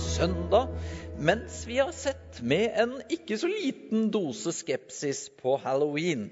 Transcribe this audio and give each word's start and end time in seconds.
søndag, 0.00 0.68
mens 1.20 1.62
vi 1.68 1.78
har 1.78 1.92
sett 1.92 2.40
med 2.42 2.76
en 2.80 2.98
ikke 3.12 3.36
så 3.40 3.48
liten 3.50 4.08
dose 4.12 4.52
skepsis 4.56 5.26
på 5.40 5.56
halloween. 5.60 6.28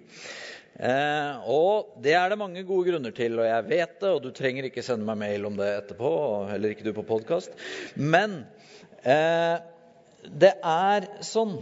Eh, 0.78 1.48
og 1.50 1.96
det 2.04 2.14
er 2.14 2.30
det 2.30 2.38
mange 2.40 2.62
gode 2.66 2.92
grunner 2.92 3.14
til, 3.14 3.38
og 3.40 3.48
jeg 3.48 3.66
vet 3.68 3.96
det, 4.00 4.12
og 4.12 4.22
du 4.24 4.30
trenger 4.34 4.68
ikke 4.68 4.84
sende 4.86 5.08
meg 5.08 5.18
mail 5.20 5.48
om 5.48 5.58
det 5.58 5.68
etterpå, 5.80 6.12
heller 6.52 6.74
ikke 6.74 6.86
du 6.86 6.92
på 6.96 7.06
podkast. 7.08 7.56
Men 7.96 8.44
eh, 9.02 9.58
det 10.28 10.54
er 10.62 11.08
sånn 11.26 11.58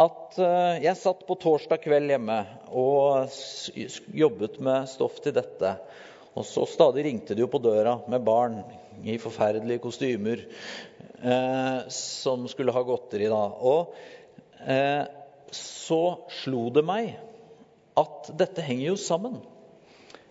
at 0.00 0.38
eh, 0.40 0.84
jeg 0.86 1.00
satt 1.00 1.26
på 1.28 1.38
torsdag 1.42 1.82
kveld 1.82 2.14
hjemme 2.14 2.38
og 2.70 3.34
jobbet 4.16 4.60
med 4.64 4.88
stoff 4.90 5.18
til 5.24 5.34
dette. 5.36 5.74
Og 6.38 6.46
så 6.46 6.62
stadig 6.70 7.04
ringte 7.08 7.34
det 7.34 7.42
jo 7.42 7.50
på 7.50 7.60
døra 7.62 7.98
med 8.08 8.22
barn 8.24 8.60
i 9.02 9.16
forferdelige 9.18 9.82
kostymer 9.82 10.44
eh, 11.22 11.88
som 11.88 12.48
skulle 12.48 12.74
ha 12.74 12.82
godteri. 12.82 13.28
da. 13.30 13.42
Og 13.60 13.94
eh, 14.66 15.04
så 15.54 16.02
slo 16.42 16.68
det 16.74 16.84
meg 16.86 17.14
at 18.00 18.30
dette 18.38 18.64
henger 18.64 18.92
jo 18.92 18.98
sammen, 19.00 19.40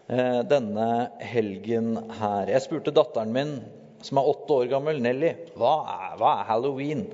eh, 0.07 0.41
denne 0.47 0.89
helgen 1.21 1.95
her. 2.21 2.49
Jeg 2.53 2.65
spurte 2.65 2.95
datteren 2.95 3.33
min, 3.35 3.53
som 4.01 4.21
er 4.21 4.29
åtte 4.31 4.61
år 4.61 4.69
gammel, 4.71 5.01
Nelly, 5.03 5.33
hva 5.59 5.75
er, 5.91 6.17
hva 6.21 6.35
er 6.39 6.49
halloween? 6.53 7.05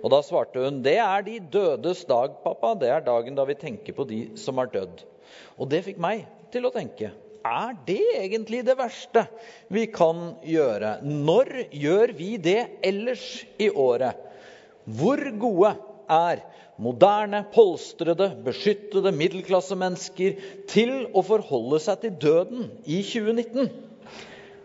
Og 0.00 0.08
da 0.14 0.22
svarte 0.24 0.62
hun 0.64 0.80
det 0.84 0.96
er 1.02 1.26
de 1.26 1.36
dødes 1.52 2.06
dag, 2.08 2.38
pappa. 2.44 2.72
Det 2.80 2.88
er 2.88 3.04
dagen 3.04 3.36
da 3.36 3.44
vi 3.44 3.58
tenker 3.60 3.96
på 3.96 4.06
de 4.08 4.22
som 4.40 4.58
er 4.62 4.70
dødd. 4.72 5.02
Og 5.60 5.68
det 5.68 5.84
fikk 5.84 6.00
meg 6.00 6.24
til 6.50 6.64
å 6.64 6.72
tenke 6.72 7.12
er 7.46 7.76
det 7.86 8.02
egentlig 8.20 8.62
det 8.66 8.76
verste 8.78 9.24
vi 9.72 9.86
kan 9.92 10.34
gjøre? 10.46 10.98
Når 11.02 11.52
gjør 11.72 12.14
vi 12.18 12.34
det 12.42 12.60
ellers 12.86 13.44
i 13.60 13.70
året? 13.70 14.18
Hvor 14.84 15.22
gode 15.40 15.74
er 16.10 16.42
moderne, 16.80 17.44
polstrede, 17.52 18.30
beskyttede 18.44 19.12
middelklassemennesker 19.12 20.40
til 20.70 20.94
å 21.12 21.22
forholde 21.26 21.80
seg 21.84 22.02
til 22.04 22.16
døden 22.22 22.70
i 22.84 23.02
2019? 23.04 23.70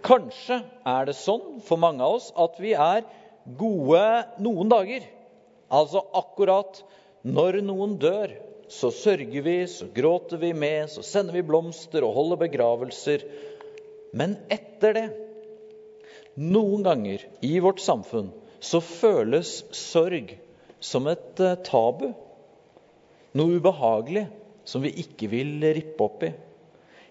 Kanskje 0.05 0.61
er 0.85 1.07
det 1.09 1.17
sånn 1.17 1.61
for 1.65 1.81
mange 1.81 2.05
av 2.05 2.19
oss 2.19 2.31
at 2.37 2.59
vi 2.61 2.75
er 2.77 3.05
gode 3.57 4.05
noen 4.41 4.69
dager. 4.71 5.05
Altså 5.73 6.03
akkurat 6.15 6.83
når 7.25 7.59
noen 7.65 7.95
dør, 8.01 8.35
så 8.67 8.91
sørger 8.91 9.41
vi, 9.45 9.57
så 9.67 9.87
gråter 9.93 10.37
vi 10.41 10.53
med, 10.53 10.89
så 10.89 11.03
sender 11.05 11.37
vi 11.37 11.45
blomster 11.45 12.05
og 12.05 12.15
holder 12.15 12.41
begravelser. 12.47 13.25
Men 14.15 14.37
etter 14.51 14.95
det, 14.97 15.05
noen 16.35 16.83
ganger 16.85 17.23
i 17.45 17.59
vårt 17.63 17.83
samfunn, 17.83 18.31
så 18.59 18.81
føles 18.81 19.59
sorg 19.75 20.33
som 20.83 21.07
et 21.11 21.39
eh, 21.43 21.59
tabu. 21.67 22.09
Noe 23.35 23.59
ubehagelig 23.59 24.25
som 24.65 24.83
vi 24.83 24.93
ikke 25.03 25.29
vil 25.31 25.59
rippe 25.75 26.03
opp 26.07 26.25
i. 26.25 26.31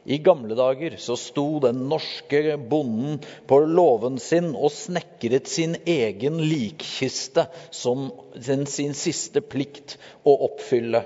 I 0.05 0.19
gamle 0.21 0.57
dager 0.59 0.99
så 1.01 1.17
sto 1.17 1.47
den 1.65 1.87
norske 1.89 2.59
bonden 2.59 3.23
på 3.49 3.61
låven 3.65 4.19
sin 4.21 4.51
og 4.53 4.73
snekret 4.75 5.49
sin 5.49 5.79
egen 5.89 6.43
likkiste 6.45 7.47
som 7.73 8.11
sin, 8.37 8.67
sin 8.69 8.93
siste 8.99 9.41
plikt 9.41 9.97
å 10.29 10.35
oppfylle 10.51 11.01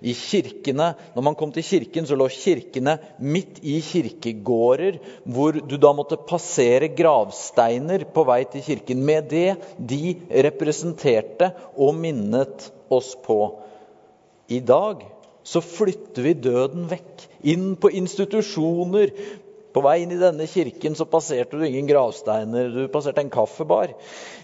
i 0.00 0.14
kirkene. 0.16 0.92
Når 1.14 1.26
man 1.26 1.36
kom 1.38 1.52
til 1.54 1.66
kirken, 1.66 2.06
så 2.06 2.18
lå 2.18 2.28
kirkene 2.32 2.98
midt 3.18 3.60
i 3.66 3.78
kirkegårder, 3.84 4.98
hvor 5.26 5.58
du 5.58 5.76
da 5.80 5.92
måtte 5.96 6.20
passere 6.28 6.90
gravsteiner 6.98 8.06
på 8.14 8.24
vei 8.28 8.42
til 8.52 8.64
kirken. 8.66 9.04
Med 9.04 9.30
det 9.32 9.58
de 9.78 10.16
representerte 10.48 11.52
og 11.76 11.96
minnet 11.98 12.70
oss 12.92 13.14
på. 13.24 13.40
I 14.48 14.60
dag 14.64 15.04
så 15.48 15.60
flytter 15.64 16.24
vi 16.24 16.38
døden 16.48 16.88
vekk, 16.90 17.26
inn 17.48 17.68
på 17.80 17.92
institusjoner. 17.96 19.12
På 19.72 19.82
vei 19.84 20.00
inn 20.02 20.12
i 20.14 20.20
denne 20.20 20.48
kirken 20.48 20.96
så 20.96 21.06
passerte 21.08 21.58
du 21.58 21.64
ingen 21.64 21.88
gravsteiner, 21.88 22.70
du 22.72 22.88
passerte 22.92 23.22
en 23.24 23.32
kaffebar. 23.32 23.92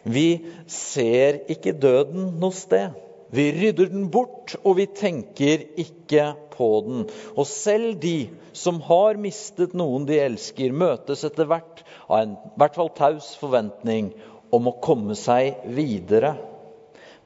Vi 0.04 0.44
ser 0.70 1.42
ikke 1.52 1.76
døden 1.80 2.34
noe 2.40 2.54
sted. 2.56 2.94
Vi 3.34 3.44
rydder 3.52 3.90
den 3.90 4.06
bort, 4.14 4.54
og 4.62 4.76
vi 4.78 4.86
tenker 4.86 5.64
ikke 5.80 6.28
på 6.54 6.68
den. 6.86 7.04
Og 7.34 7.48
selv 7.50 7.96
de 8.02 8.30
som 8.54 8.78
har 8.86 9.18
mistet 9.18 9.74
noen 9.74 10.06
de 10.06 10.20
elsker, 10.22 10.70
møtes 10.70 11.24
etter 11.26 11.48
hvert 11.50 11.82
av 12.06 12.20
en 12.20 12.36
i 12.36 12.52
hvert 12.60 12.78
fall 12.78 12.92
taus 12.94 13.32
forventning 13.40 14.12
om 14.54 14.70
å 14.70 14.76
komme 14.84 15.16
seg 15.18 15.64
videre. 15.74 16.36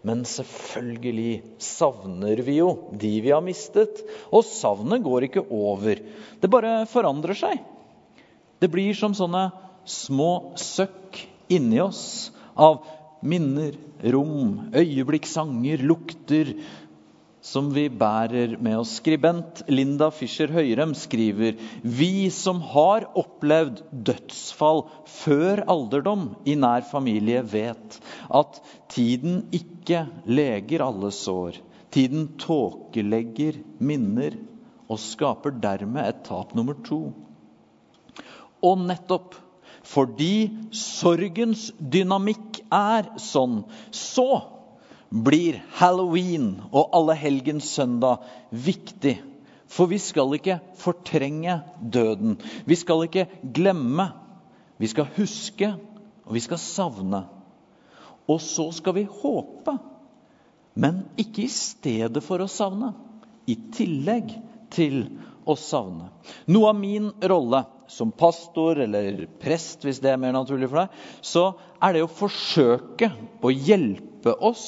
Men 0.07 0.23
selvfølgelig 0.29 1.61
savner 1.61 2.41
vi 2.47 2.61
jo 2.61 2.71
de 2.97 3.13
vi 3.25 3.35
har 3.35 3.45
mistet. 3.45 4.01
Og 4.33 4.47
savnet 4.49 5.05
går 5.05 5.29
ikke 5.29 5.45
over. 5.53 6.01
Det 6.41 6.53
bare 6.53 6.87
forandrer 6.89 7.37
seg. 7.37 7.61
Det 8.59 8.71
blir 8.73 8.97
som 8.97 9.13
sånne 9.15 9.51
små 9.89 10.55
søkk 10.57 11.21
inni 11.53 11.83
oss 11.83 12.31
av 12.59 12.81
minner, 13.23 13.77
rom, 14.13 14.71
øyeblikk, 14.77 15.27
sanger, 15.27 15.83
lukter 15.83 16.55
som 17.45 17.71
vi 17.73 17.87
bærer 17.89 18.57
med 18.61 18.81
oss. 18.81 18.97
Skribent 18.99 19.63
Linda 19.71 20.11
Fischer 20.15 20.51
Høyrem 20.53 20.95
skriver 20.99 21.59
vi 21.83 22.29
som 22.35 22.61
har 22.75 23.07
opplevd 23.19 23.85
dødsfall 23.93 24.85
før 25.21 25.65
alderdom 25.71 26.29
i 26.49 26.57
nær 26.59 26.85
familie, 26.91 27.43
vet 27.47 27.99
at 28.29 28.61
tiden 28.93 29.47
ikke 29.55 30.05
leger 30.29 30.85
alle 30.85 31.13
sår. 31.15 31.63
Tiden 31.95 32.29
tåkelegger 32.41 33.63
minner 33.81 34.37
og 34.89 35.01
skaper 35.01 35.55
dermed 35.63 36.05
et 36.05 36.25
tap 36.27 36.55
nummer 36.57 36.77
to. 36.85 37.01
Og 38.65 38.81
nettopp 38.83 39.37
fordi 39.89 40.51
sorgens 40.75 41.71
dynamikk 41.79 42.61
er 42.75 43.09
sånn, 43.23 43.63
så 43.95 44.29
blir 45.09 45.63
halloween 45.79 46.59
og 46.69 46.93
allehelgens 46.97 47.71
søndag 47.79 48.27
viktig. 48.53 49.17
For 49.69 49.89
vi 49.89 49.99
skal 50.01 50.33
ikke 50.37 50.59
fortrenge 50.81 51.59
døden. 51.81 52.37
Vi 52.69 52.77
skal 52.77 53.07
ikke 53.07 53.27
glemme. 53.57 54.11
Vi 54.79 54.89
skal 54.89 55.09
huske, 55.17 55.75
og 56.25 56.37
vi 56.37 56.45
skal 56.45 56.61
savne. 56.61 57.25
Og 58.29 58.41
så 58.45 58.69
skal 58.77 58.97
vi 58.99 59.07
håpe, 59.09 59.75
men 60.79 61.03
ikke 61.19 61.47
i 61.47 61.53
stedet 61.53 62.23
for 62.25 62.45
å 62.45 62.51
savne. 62.51 62.93
I 63.49 63.57
tillegg 63.75 64.37
til 64.73 65.07
å 65.49 65.57
savne. 65.59 66.11
Noe 66.51 66.71
av 66.71 66.79
min 66.79 67.11
rolle 67.33 67.65
som 67.89 68.13
pastor 68.13 68.79
eller 68.85 69.25
prest, 69.41 69.85
hvis 69.87 70.01
det 70.05 70.13
er 70.13 70.21
mer 70.21 70.35
naturlig 70.37 70.69
for 70.69 70.83
deg, 70.83 71.05
så 71.25 71.45
er 71.81 71.97
det 71.97 72.05
å 72.05 72.11
forsøke 72.13 73.11
å 73.41 73.53
hjelpe 73.53 74.35
oss 74.45 74.67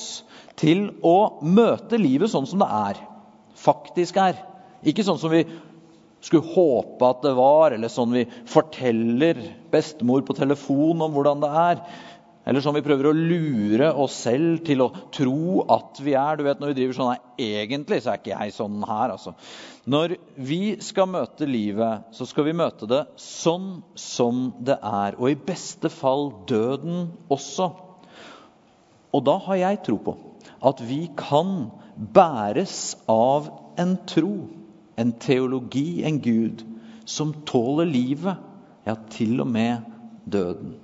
til 0.61 0.89
å 1.05 1.43
møte 1.45 2.01
livet 2.01 2.33
sånn 2.33 2.49
som 2.49 2.63
det 2.65 2.71
er. 2.81 3.03
Faktisk 3.61 4.17
er. 4.21 4.41
Ikke 4.81 5.05
sånn 5.05 5.21
som 5.21 5.33
vi 5.33 5.45
skulle 6.25 6.53
håpe 6.53 7.09
at 7.09 7.23
det 7.25 7.33
var, 7.37 7.75
eller 7.77 7.93
sånn 7.93 8.13
vi 8.17 8.27
forteller 8.49 9.41
bestemor 9.73 10.25
på 10.25 10.37
telefon 10.37 11.01
om 11.05 11.13
hvordan 11.15 11.45
det 11.45 11.53
er. 11.63 11.85
Eller 12.49 12.65
som 12.65 12.75
vi 12.75 12.83
prøver 12.83 13.11
å 13.11 13.17
lure 13.17 13.91
oss 14.01 14.15
selv 14.25 14.63
til 14.65 14.81
å 14.81 14.89
tro 15.13 15.61
at 15.71 16.01
vi 16.01 16.15
er. 16.17 16.39
Du 16.39 16.47
vet, 16.47 16.61
Når 16.61 16.73
vi 16.73 16.79
driver 16.79 16.97
sånn 16.97 17.11
Nei, 17.13 17.19
egentlig 17.61 18.01
så 18.01 18.13
er 18.13 18.23
ikke 18.23 18.33
jeg 18.33 18.55
sånn 18.57 18.81
her. 18.89 19.13
altså. 19.13 19.35
Når 19.85 20.17
vi 20.37 20.77
skal 20.81 21.11
møte 21.11 21.49
livet, 21.49 22.09
så 22.17 22.27
skal 22.29 22.49
vi 22.49 22.57
møte 22.57 22.89
det 22.89 23.03
sånn 23.21 23.83
som 23.95 24.51
det 24.59 24.79
er. 24.81 25.19
Og 25.21 25.31
i 25.31 25.39
beste 25.53 25.93
fall 25.93 26.31
døden 26.49 27.11
også. 27.29 27.71
Og 29.13 29.25
da 29.27 29.37
har 29.47 29.61
jeg 29.61 29.85
tro 29.85 30.01
på 30.01 30.17
at 30.65 30.81
vi 30.85 31.07
kan 31.17 31.71
bæres 31.97 32.97
av 33.09 33.49
en 33.81 33.97
tro, 34.09 34.49
en 34.97 35.13
teologi, 35.13 36.03
en 36.05 36.21
Gud, 36.21 36.65
som 37.05 37.33
tåler 37.49 37.89
livet, 37.89 38.37
ja, 38.87 38.95
til 39.13 39.41
og 39.43 39.49
med 39.51 39.85
døden. 40.31 40.79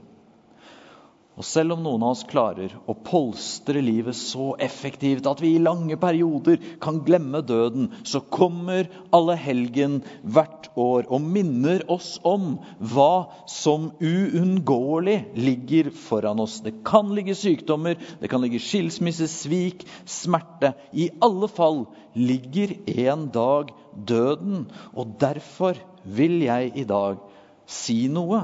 Og 1.37 1.44
selv 1.44 1.75
om 1.75 1.83
noen 1.85 2.00
av 2.00 2.15
oss 2.15 2.23
klarer 2.25 2.73
å 2.88 2.94
polstre 3.05 3.83
livet 3.85 4.17
så 4.17 4.55
effektivt 4.62 5.27
at 5.29 5.43
vi 5.44 5.50
i 5.53 5.61
lange 5.61 5.99
perioder 6.00 6.62
kan 6.81 7.03
glemme 7.05 7.43
døden, 7.44 7.91
så 8.09 8.23
kommer 8.33 8.88
allehelgen 9.12 9.99
hvert 10.25 10.71
år 10.81 11.11
og 11.12 11.27
minner 11.37 11.85
oss 11.93 12.15
om 12.25 12.55
hva 12.81 13.27
som 13.53 13.91
uunngåelig 14.00 15.19
ligger 15.37 15.91
foran 16.06 16.41
oss. 16.41 16.62
Det 16.65 16.79
kan 16.88 17.12
ligge 17.12 17.37
sykdommer, 17.37 18.00
det 18.21 18.33
kan 18.33 18.41
ligge 18.41 18.62
skilsmisse, 18.65 19.29
svik, 19.29 19.85
smerte. 20.09 20.73
I 20.97 21.11
alle 21.21 21.53
fall 21.53 21.85
ligger 22.17 22.73
en 23.11 23.29
dag 23.29 23.77
døden. 23.93 24.65
Og 24.97 25.19
derfor 25.21 25.77
vil 26.09 26.41
jeg 26.49 26.73
i 26.81 26.88
dag 26.88 27.21
si 27.69 28.06
noe 28.09 28.41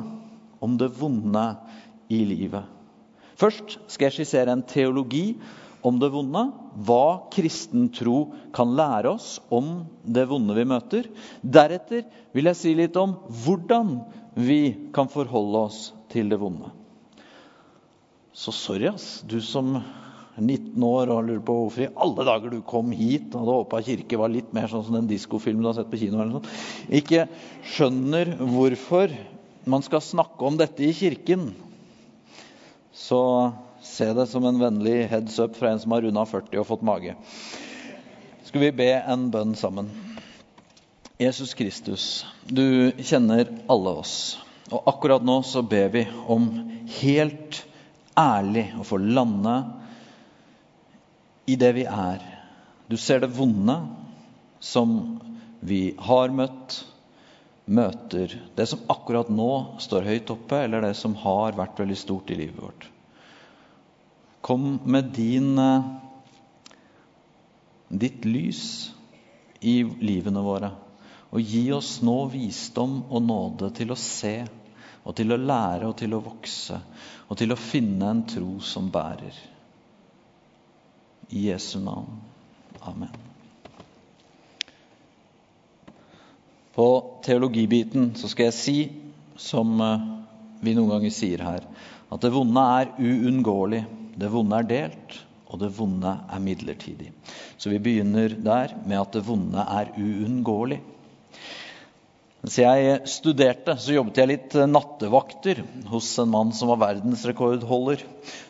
om 0.60 0.76
det 0.76 0.92
vonde 1.00 1.48
i 2.12 2.20
livet. 2.28 2.81
Først 3.42 3.78
skal 3.90 4.08
jeg 4.08 4.20
skissere 4.20 4.54
en 4.54 4.62
teologi 4.62 5.32
om 5.82 5.98
det 5.98 6.12
vonde. 6.14 6.44
Hva 6.86 7.28
kristen 7.34 7.88
tro 7.94 8.28
kan 8.54 8.74
lære 8.78 9.16
oss 9.16 9.34
om 9.52 9.82
det 10.06 10.28
vonde 10.30 10.54
vi 10.56 10.66
møter. 10.68 11.08
Deretter 11.42 12.06
vil 12.36 12.50
jeg 12.50 12.60
si 12.60 12.76
litt 12.78 12.98
om 13.00 13.16
hvordan 13.42 13.96
vi 14.38 14.60
kan 14.94 15.10
forholde 15.12 15.66
oss 15.66 15.80
til 16.12 16.30
det 16.30 16.38
vonde. 16.40 16.70
Så 18.32 18.54
sorry, 18.56 18.88
ass, 18.88 19.20
du 19.28 19.40
som 19.44 19.74
er 19.76 20.40
19 20.40 20.80
år 20.86 21.10
og 21.12 21.26
lurer 21.26 21.42
på 21.44 21.56
hvorfor 21.58 21.84
i 21.84 21.90
alle 22.00 22.24
dager 22.24 22.54
du 22.54 22.62
kom 22.64 22.94
hit 22.96 23.34
og 23.34 23.42
hadde 23.42 23.56
håpa 23.58 23.82
kirke 23.84 24.20
var 24.20 24.32
litt 24.32 24.54
mer 24.56 24.70
sånn 24.70 24.86
som 24.86 24.96
den 24.96 25.10
diskofilmen 25.10 25.66
du 25.66 25.68
har 25.68 25.76
sett 25.76 25.90
på 25.92 26.00
kino. 26.00 26.22
eller 26.22 26.38
sånt. 26.38 26.48
Ikke 26.88 27.26
skjønner 27.74 28.32
hvorfor 28.40 29.12
man 29.68 29.84
skal 29.84 30.00
snakke 30.00 30.48
om 30.48 30.56
dette 30.62 30.86
i 30.86 30.94
kirken. 30.96 31.50
Så 32.92 33.22
Se 33.82 34.12
det 34.14 34.26
som 34.30 34.44
en 34.46 34.60
vennlig 34.62 35.08
heads 35.10 35.38
up 35.42 35.56
fra 35.58 35.72
en 35.72 35.80
som 35.82 35.90
har 35.90 36.04
runda 36.04 36.22
40 36.26 36.60
og 36.60 36.66
fått 36.68 36.84
mage. 36.86 37.16
Skal 38.46 38.62
vi 38.62 38.70
be 38.78 38.92
en 38.94 39.26
bønn 39.34 39.56
sammen? 39.58 39.88
Jesus 41.18 41.54
Kristus, 41.58 42.04
du 42.46 42.92
kjenner 43.02 43.50
alle 43.70 43.94
oss. 44.04 44.14
Og 44.70 44.86
akkurat 44.86 45.24
nå 45.26 45.40
så 45.46 45.64
ber 45.66 45.90
vi 45.94 46.04
om 46.30 46.46
helt 47.00 47.58
ærlig 48.18 48.68
å 48.78 48.86
få 48.86 49.00
lande 49.02 49.56
i 51.50 51.58
det 51.58 51.72
vi 51.74 51.86
er. 51.90 52.22
Du 52.86 52.94
ser 52.94 53.24
det 53.24 53.32
vonde 53.34 53.80
som 54.62 54.94
vi 55.58 55.88
har 55.98 56.30
møtt, 56.30 56.84
møter. 57.64 58.34
Det 58.54 58.66
som 58.66 58.82
akkurat 58.90 59.30
nå 59.30 59.78
står 59.82 60.08
høyt 60.08 60.30
oppe, 60.34 60.64
eller 60.64 60.82
det 60.86 60.94
som 60.98 61.14
har 61.22 61.56
vært 61.58 61.78
veldig 61.82 61.98
stort 61.98 62.30
i 62.32 62.38
livet 62.38 62.62
vårt. 62.62 62.88
Kom 64.42 64.80
med 64.84 65.12
din, 65.14 65.58
eh, 65.58 65.82
ditt 67.88 68.24
lys 68.24 68.90
i 69.60 69.82
livene 69.84 70.42
våre. 70.42 70.72
Og 71.32 71.40
gi 71.40 71.70
oss 71.72 72.00
nå 72.02 72.26
visdom 72.28 73.04
og 73.08 73.22
nåde 73.22 73.70
til 73.74 73.92
å 73.92 73.96
se 73.96 74.42
og 75.04 75.16
til 75.16 75.32
å 75.32 75.40
lære 75.40 75.88
og 75.88 75.96
til 75.96 76.14
å 76.14 76.22
vokse 76.22 76.78
og 77.28 77.38
til 77.38 77.52
å 77.52 77.56
finne 77.56 78.10
en 78.10 78.26
tro 78.28 78.58
som 78.60 78.90
bærer. 78.90 79.32
I 81.30 81.48
Jesu 81.48 81.78
navn. 81.80 82.20
Amen. 82.82 83.31
På 86.72 86.86
teologibiten 87.24 88.12
så 88.16 88.30
skal 88.32 88.48
jeg 88.48 88.56
si, 88.56 88.76
som 89.36 89.74
eh, 89.80 90.06
vi 90.64 90.72
noen 90.76 90.94
ganger 90.94 91.12
sier 91.12 91.42
her, 91.44 91.66
at 92.12 92.24
det 92.24 92.32
vonde 92.32 92.62
er 92.78 92.94
uunngåelig. 93.00 93.82
Det 94.16 94.28
vonde 94.32 94.58
er 94.60 94.68
delt, 94.68 95.18
og 95.48 95.60
det 95.60 95.70
vonde 95.76 96.12
er 96.28 96.42
midlertidig. 96.44 97.10
Så 97.56 97.72
vi 97.72 97.80
begynner 97.80 98.34
der 98.36 98.74
med 98.84 98.98
at 99.00 99.16
det 99.16 99.24
vonde 99.26 99.64
er 99.64 99.92
uunngåelig. 99.96 100.80
Mens 102.42 102.56
jeg 102.58 102.94
studerte, 103.06 103.76
så 103.78 103.92
jobbet 103.94 104.16
jeg 104.18 104.26
litt 104.26 104.54
nattevakter 104.66 105.60
hos 105.92 106.08
en 106.18 106.32
mann 106.32 106.48
som 106.50 106.72
var 106.72 106.80
verdensrekordholder. 106.80 108.00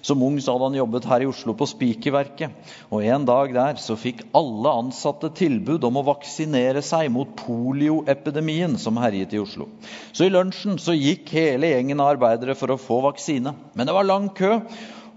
Som 0.00 0.22
ung 0.24 0.38
så 0.40 0.54
hadde 0.54 0.70
han 0.70 0.78
jobbet 0.78 1.08
her 1.10 1.20
i 1.20 1.26
Oslo 1.28 1.52
på 1.52 1.68
Spikerverket. 1.68 2.54
Og 2.88 3.04
en 3.04 3.26
dag 3.28 3.52
der 3.52 3.76
så 3.82 3.92
fikk 4.00 4.22
alle 4.32 4.72
ansatte 4.80 5.28
tilbud 5.36 5.84
om 5.84 6.00
å 6.00 6.06
vaksinere 6.06 6.80
seg 6.80 7.10
mot 7.12 7.34
polioepidemien 7.42 8.78
som 8.80 8.96
herjet 8.96 9.36
i 9.36 9.42
Oslo. 9.42 9.68
Så 10.16 10.24
i 10.24 10.32
lunsjen 10.32 10.80
så 10.80 10.96
gikk 10.96 11.28
hele 11.36 11.74
gjengen 11.74 12.00
av 12.00 12.14
arbeidere 12.14 12.56
for 12.56 12.72
å 12.72 12.80
få 12.80 13.02
vaksine. 13.10 13.52
Men 13.76 13.90
det 13.90 13.98
var 13.98 14.08
lang 14.08 14.32
kø, 14.32 14.54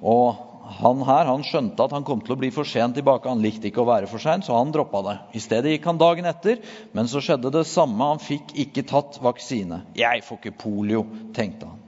og 0.04 0.55
han 0.76 1.04
her 1.08 1.30
han 1.30 1.44
skjønte 1.48 1.86
at 1.86 1.94
han 1.96 2.04
kom 2.08 2.20
til 2.26 2.36
å 2.36 2.40
bli 2.40 2.50
for 2.52 2.68
sent 2.68 2.98
tilbake. 2.98 3.30
Han 3.32 3.44
likte 3.44 3.70
ikke 3.70 3.84
å 3.84 3.88
være 3.88 4.10
for 4.12 4.20
sein, 4.20 4.44
så 4.44 4.58
han 4.58 4.74
droppa 4.76 5.02
det. 5.06 5.16
I 5.40 5.44
stedet 5.44 5.72
gikk 5.72 5.88
han 5.88 6.02
dagen 6.02 6.28
etter, 6.28 6.60
men 6.92 7.08
så 7.08 7.22
skjedde 7.24 7.54
det 7.56 7.64
samme. 7.70 8.10
Han 8.12 8.24
fikk 8.24 8.52
ikke 8.66 8.84
tatt 8.90 9.22
vaksine. 9.24 9.86
'Jeg 9.96 10.26
får 10.28 10.42
ikke 10.42 10.58
polio', 10.66 11.06
tenkte 11.34 11.72
han. 11.72 11.80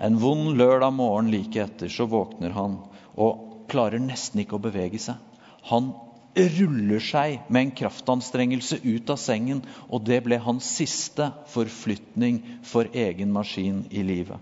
En 0.00 0.16
vond 0.18 0.56
lørdag 0.56 0.94
morgen 0.96 1.30
like 1.30 1.60
etter 1.60 1.92
så 1.92 2.08
våkner 2.10 2.56
han 2.56 2.80
og 3.14 3.66
klarer 3.70 4.00
nesten 4.02 4.40
ikke 4.42 4.56
å 4.56 4.64
bevege 4.64 4.98
seg. 4.98 5.20
Han 5.68 5.92
ruller 6.34 7.02
seg 7.04 7.44
med 7.52 7.60
en 7.60 7.74
kraftanstrengelse 7.76 8.80
ut 8.82 9.10
av 9.12 9.20
sengen, 9.20 9.60
og 9.92 10.06
det 10.08 10.22
ble 10.24 10.40
hans 10.40 10.64
siste 10.64 11.28
forflytning 11.52 12.40
for 12.64 12.88
egen 12.88 13.32
maskin 13.36 13.84
i 13.92 14.02
livet. 14.02 14.40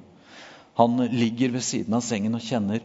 Han 0.78 0.96
ligger 1.12 1.58
ved 1.58 1.66
siden 1.66 1.98
av 1.98 2.04
sengen 2.06 2.38
og 2.38 2.46
kjenner 2.46 2.80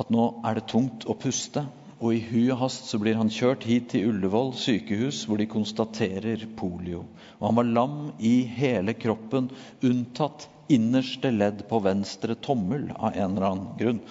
at 0.00 0.12
nå 0.12 0.26
er 0.46 0.58
det 0.58 0.68
tungt 0.70 1.06
å 1.08 1.16
puste. 1.18 1.64
Og 1.96 2.12
i 2.12 2.24
hui 2.28 2.50
og 2.52 2.60
hast 2.60 2.90
så 2.90 2.98
blir 3.00 3.16
han 3.16 3.32
kjørt 3.32 3.64
hit 3.64 3.88
til 3.94 4.10
Ullevål 4.10 4.50
sykehus, 4.60 5.22
hvor 5.24 5.40
de 5.40 5.48
konstaterer 5.48 6.44
polio. 6.58 7.06
Og 7.38 7.46
han 7.48 7.56
var 7.56 7.70
lam 7.70 7.96
i 8.20 8.34
hele 8.58 8.92
kroppen, 8.96 9.48
unntatt 9.80 10.50
innerste 10.72 11.30
ledd 11.30 11.62
på 11.70 11.78
venstre 11.84 12.34
tommel 12.42 12.90
av 12.96 13.14
en 13.14 13.36
eller 13.36 13.46
annen 13.48 13.78
grunn. 13.78 14.02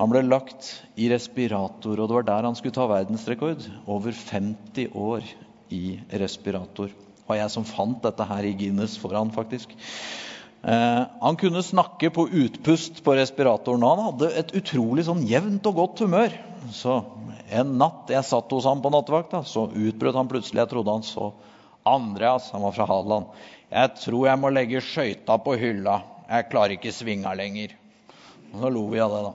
Han 0.00 0.10
ble 0.10 0.24
lagt 0.26 0.72
i 0.98 1.10
respirator, 1.12 2.00
og 2.00 2.08
det 2.08 2.16
var 2.18 2.26
der 2.30 2.48
han 2.48 2.58
skulle 2.58 2.76
ta 2.76 2.88
verdensrekord. 2.90 3.66
Over 3.86 4.16
50 4.16 4.96
år 4.96 5.26
i 5.70 6.00
respirator. 6.22 6.90
Det 6.90 7.28
var 7.30 7.42
jeg 7.44 7.54
som 7.54 7.68
fant 7.68 8.00
dette 8.02 8.26
her 8.26 8.48
i 8.48 8.56
Guinness 8.58 8.96
foran, 8.98 9.30
faktisk. 9.34 9.76
Eh, 10.62 11.02
han 11.20 11.36
kunne 11.36 11.62
snakke 11.62 12.10
på 12.10 12.28
utpust 12.28 13.04
på 13.04 13.14
respiratoren. 13.16 13.82
Han 13.82 14.02
hadde 14.10 14.32
et 14.36 14.52
utrolig 14.56 15.06
sånn 15.06 15.22
jevnt 15.28 15.66
og 15.70 15.78
godt 15.80 16.04
humør. 16.04 16.36
Så 16.74 17.02
En 17.50 17.72
natt 17.80 18.06
jeg 18.12 18.22
satt 18.22 18.52
hos 18.54 18.66
ham 18.68 18.78
på 18.78 18.92
nattevakta, 18.94 19.40
så 19.42 19.64
utbrøt 19.66 20.14
han 20.14 20.28
plutselig. 20.30 20.60
Jeg 20.60 20.70
trodde 20.70 20.92
han 20.94 21.02
så 21.02 21.32
Andreas, 21.82 22.52
han 22.54 22.62
var 22.62 22.76
fra 22.76 22.86
Hadeland. 22.86 23.26
Jeg 23.72 23.90
tror 23.98 24.28
jeg 24.28 24.38
må 24.38 24.52
legge 24.54 24.82
skøyta 24.86 25.34
på 25.42 25.56
hylla. 25.58 25.96
Jeg 26.30 26.46
klarer 26.52 26.76
ikke 26.76 26.92
svinga 26.94 27.32
lenger. 27.34 27.74
Og 28.52 28.62
så 28.62 28.70
lo 28.70 28.84
vi 28.92 29.02
av 29.02 29.16
det, 29.16 29.22
da. 29.26 29.32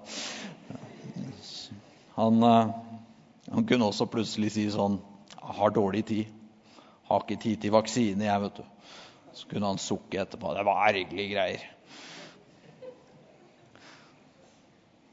Han, 2.15 2.39
eh, 2.47 2.71
han 3.51 3.67
kunne 3.67 3.91
også 3.91 4.07
plutselig 4.07 4.53
si 4.55 4.69
sånn 4.71 5.01
Har 5.45 5.75
dårlig 5.75 6.05
tid. 6.07 6.31
Har 7.11 7.21
ikke 7.21 7.41
tid 7.41 7.59
til 7.61 7.75
vaksine, 7.75 8.25
jeg, 8.25 8.41
vet 8.47 8.63
du. 8.63 8.63
Så 9.35 9.49
kunne 9.51 9.67
han 9.67 9.81
sukke 9.81 10.21
etterpå. 10.23 10.53
Det 10.55 10.65
var 10.67 10.83
ergerlige 10.87 11.31
greier. 11.33 11.63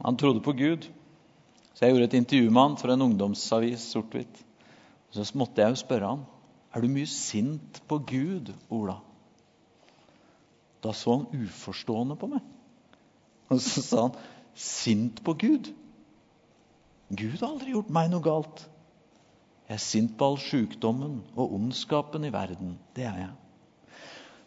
Han 0.03 0.19
trodde 0.19 0.43
på 0.43 0.55
Gud. 0.59 0.89
Så 1.75 1.87
jeg 1.87 1.95
gjorde 1.95 2.09
et 2.11 2.19
intervju 2.21 2.51
med 2.51 2.63
han 2.63 2.77
for 2.79 2.93
en 2.93 3.05
ungdomsavis, 3.09 3.85
sort-hvitt. 3.95 4.43
Så 5.13 5.27
måtte 5.39 5.63
jeg 5.63 5.75
jo 5.75 5.81
spørre 5.83 6.15
han, 6.15 6.23
er 6.73 6.81
du 6.81 6.89
mye 6.89 7.09
sint 7.11 7.83
på 7.89 7.99
Gud, 8.09 8.53
Ola. 8.73 8.97
Da 10.83 10.95
så 10.97 11.19
han 11.19 11.45
uforstående 11.45 12.17
på 12.19 12.31
meg. 12.33 12.47
Og 13.53 13.61
så 13.61 13.83
sa 13.85 14.07
han, 14.07 14.17
sint 14.57 15.21
på 15.25 15.35
Gud? 15.39 15.71
Gud 17.13 17.37
har 17.39 17.51
aldri 17.51 17.75
gjort 17.75 17.93
meg 17.93 18.09
noe 18.13 18.25
galt. 18.25 18.65
Jeg 19.69 19.77
er 19.77 19.85
sint 19.85 20.17
på 20.19 20.31
all 20.31 20.41
sykdommen 20.41 21.21
og 21.37 21.55
ondskapen 21.59 22.25
i 22.25 22.33
verden. 22.33 22.79
Det 22.97 23.05
er 23.09 23.21
jeg. 23.27 23.42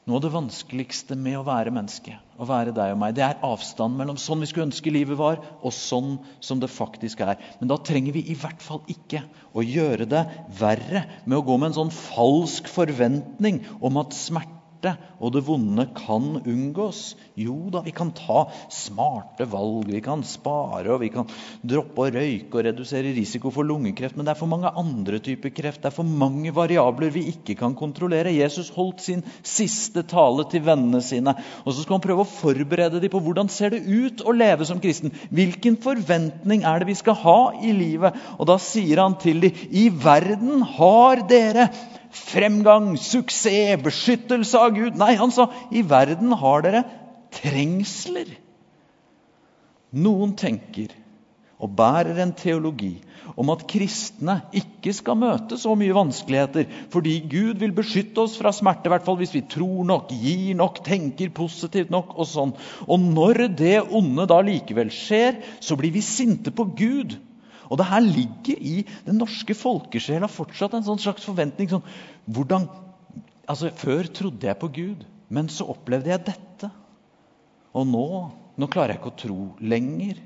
Noe 0.06 0.20
av 0.20 0.22
det 0.22 0.30
vanskeligste 0.36 1.16
med 1.18 1.34
å 1.40 1.46
være 1.48 1.72
menneske, 1.74 2.14
å 2.38 2.46
være 2.46 2.74
deg 2.78 2.92
og 2.94 3.00
meg, 3.02 3.16
det 3.18 3.24
er 3.26 3.40
avstanden 3.48 3.98
mellom 3.98 4.20
sånn 4.22 4.44
vi 4.44 4.50
skulle 4.52 4.68
ønske 4.68 4.92
livet 4.94 5.18
var, 5.18 5.40
og 5.66 5.74
sånn 5.74 6.20
som 6.46 6.62
det 6.62 6.70
faktisk 6.70 7.24
er. 7.26 7.42
Men 7.58 7.72
da 7.72 7.80
trenger 7.82 8.14
vi 8.14 8.22
i 8.30 8.36
hvert 8.38 8.62
fall 8.62 8.84
ikke 8.92 9.24
å 9.58 9.66
gjøre 9.66 10.06
det 10.12 10.22
verre 10.60 11.08
med 11.26 11.40
å 11.40 11.46
gå 11.48 11.58
med 11.58 11.72
en 11.72 11.78
sånn 11.80 11.96
falsk 11.96 12.70
forventning 12.70 13.64
om 13.82 13.98
at 14.04 14.14
smerte 14.14 14.65
smerte 14.76 14.96
og 15.24 15.32
det 15.34 15.44
vonde 15.48 15.86
kan 15.96 16.42
unngås? 16.46 17.16
Jo 17.36 17.70
da, 17.72 17.82
vi 17.82 17.92
kan 17.92 18.12
ta 18.12 18.50
smarte 18.70 19.46
valg. 19.48 19.88
Vi 19.88 20.02
kan 20.02 20.24
spare, 20.24 20.92
og 20.94 21.02
vi 21.02 21.10
kan 21.10 21.26
droppe 21.62 22.04
å 22.04 22.12
røyke 22.12 22.60
og 22.60 22.66
redusere 22.68 23.14
risiko 23.16 23.50
for 23.50 23.64
lungekreft. 23.64 24.16
Men 24.16 24.26
det 24.26 24.34
er 24.34 24.40
for 24.40 24.52
mange 24.52 24.70
andre 24.70 25.20
typer 25.20 25.54
kreft. 25.56 25.82
Det 25.82 25.90
er 25.90 25.96
for 25.96 26.06
mange 26.06 26.52
variabler 26.54 27.14
vi 27.16 27.30
ikke 27.32 27.56
kan 27.56 27.76
kontrollere. 27.76 28.36
Jesus 28.36 28.70
holdt 28.76 29.02
sin 29.02 29.24
siste 29.42 30.04
tale 30.04 30.46
til 30.52 30.66
vennene 30.68 31.02
sine. 31.02 31.36
Og 31.64 31.74
så 31.74 31.82
skal 31.82 31.98
han 31.98 32.06
prøve 32.06 32.26
å 32.26 32.30
forberede 32.30 33.02
dem 33.02 33.14
på 33.14 33.24
hvordan 33.24 33.50
ser 33.50 33.74
det 33.74 33.86
ut 33.88 34.26
å 34.26 34.36
leve 34.36 34.68
som 34.68 34.84
kristen. 34.84 35.16
Hvilken 35.32 35.80
forventning 35.82 36.68
er 36.68 36.84
det 36.84 36.92
vi 36.92 37.00
skal 37.00 37.18
ha 37.24 37.40
i 37.64 37.74
livet? 37.76 38.20
Og 38.38 38.52
da 38.52 38.60
sier 38.62 39.02
han 39.02 39.18
til 39.22 39.42
dem, 39.48 39.64
i 39.72 39.88
verden 39.90 40.62
har 40.76 41.24
dere 41.30 41.70
fremgang, 42.16 42.94
suksess, 43.00 43.82
beskyttelse 43.84 44.60
av 44.60 44.76
Gud. 44.76 45.00
Nei, 45.00 45.14
han 45.20 45.34
sa 45.36 45.50
i 45.72 45.84
verden 45.86 46.34
har 46.40 46.66
dere 46.66 46.86
trengsler. 47.36 48.30
Noen 49.96 50.34
tenker 50.40 50.94
og 51.56 51.72
bærer 51.78 52.18
en 52.20 52.34
teologi 52.36 52.98
om 53.40 53.50
at 53.54 53.64
kristne 53.70 54.36
ikke 54.56 54.92
skal 54.96 55.18
møte 55.18 55.58
så 55.60 55.72
mye 55.80 55.96
vanskeligheter 55.96 56.68
fordi 56.94 57.16
Gud 57.32 57.62
vil 57.62 57.74
beskytte 57.76 58.26
oss 58.26 58.36
fra 58.40 58.52
smerte, 58.56 58.90
i 58.90 58.94
hvert 58.94 59.06
fall 59.08 59.18
hvis 59.22 59.34
vi 59.36 59.46
tror 59.50 59.86
nok, 59.88 60.12
gir 60.12 60.58
nok, 60.60 60.82
tenker 60.86 61.32
positivt 61.36 61.94
nok 61.94 62.14
og 62.18 62.30
sånn. 62.30 62.54
Og 62.88 63.00
når 63.02 63.46
det 63.58 63.78
onde 63.86 64.28
da 64.30 64.42
likevel 64.46 64.92
skjer, 64.94 65.40
så 65.64 65.80
blir 65.80 65.96
vi 65.96 66.04
sinte 66.06 66.54
på 66.56 66.68
Gud. 66.76 67.16
Og 67.70 67.80
det 67.80 67.88
her 67.90 68.04
ligger 68.04 68.62
i 68.62 68.76
den 69.08 69.20
norske 69.22 69.56
folkesjela 69.58 70.30
fortsatt 70.32 70.76
en 70.78 70.86
sånn 70.86 71.02
slags 71.02 71.26
forventning. 71.26 71.72
Sånn, 71.72 71.86
hvordan, 72.30 72.68
altså 73.50 73.72
Før 73.80 74.10
trodde 74.14 74.50
jeg 74.50 74.62
på 74.62 74.72
Gud, 74.76 75.06
men 75.34 75.50
så 75.52 75.68
opplevde 75.74 76.12
jeg 76.14 76.26
dette. 76.28 76.72
Og 77.76 77.88
nå, 77.90 78.08
nå 78.56 78.72
klarer 78.72 78.96
jeg 78.96 79.02
ikke 79.02 79.14
å 79.14 79.22
tro 79.26 79.40
lenger. 79.60 80.22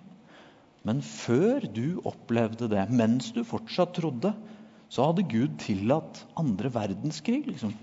Men 0.88 1.02
før 1.04 1.66
du 1.68 2.00
opplevde 2.08 2.70
det, 2.72 2.86
mens 2.92 3.34
du 3.36 3.44
fortsatt 3.48 3.96
trodde, 3.98 4.34
så 4.90 5.10
hadde 5.10 5.28
Gud 5.30 5.60
tillatt 5.62 6.24
andre 6.40 6.72
verdenskrig, 6.74 7.44
liksom. 7.50 7.76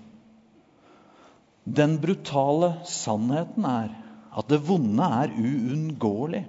Den 1.67 1.97
brutale 1.99 2.77
sannheten 2.87 3.65
er 3.67 3.91
at 4.37 4.47
det 4.51 4.61
vonde 4.67 5.03
er 5.03 5.33
uunngåelig. 5.35 6.43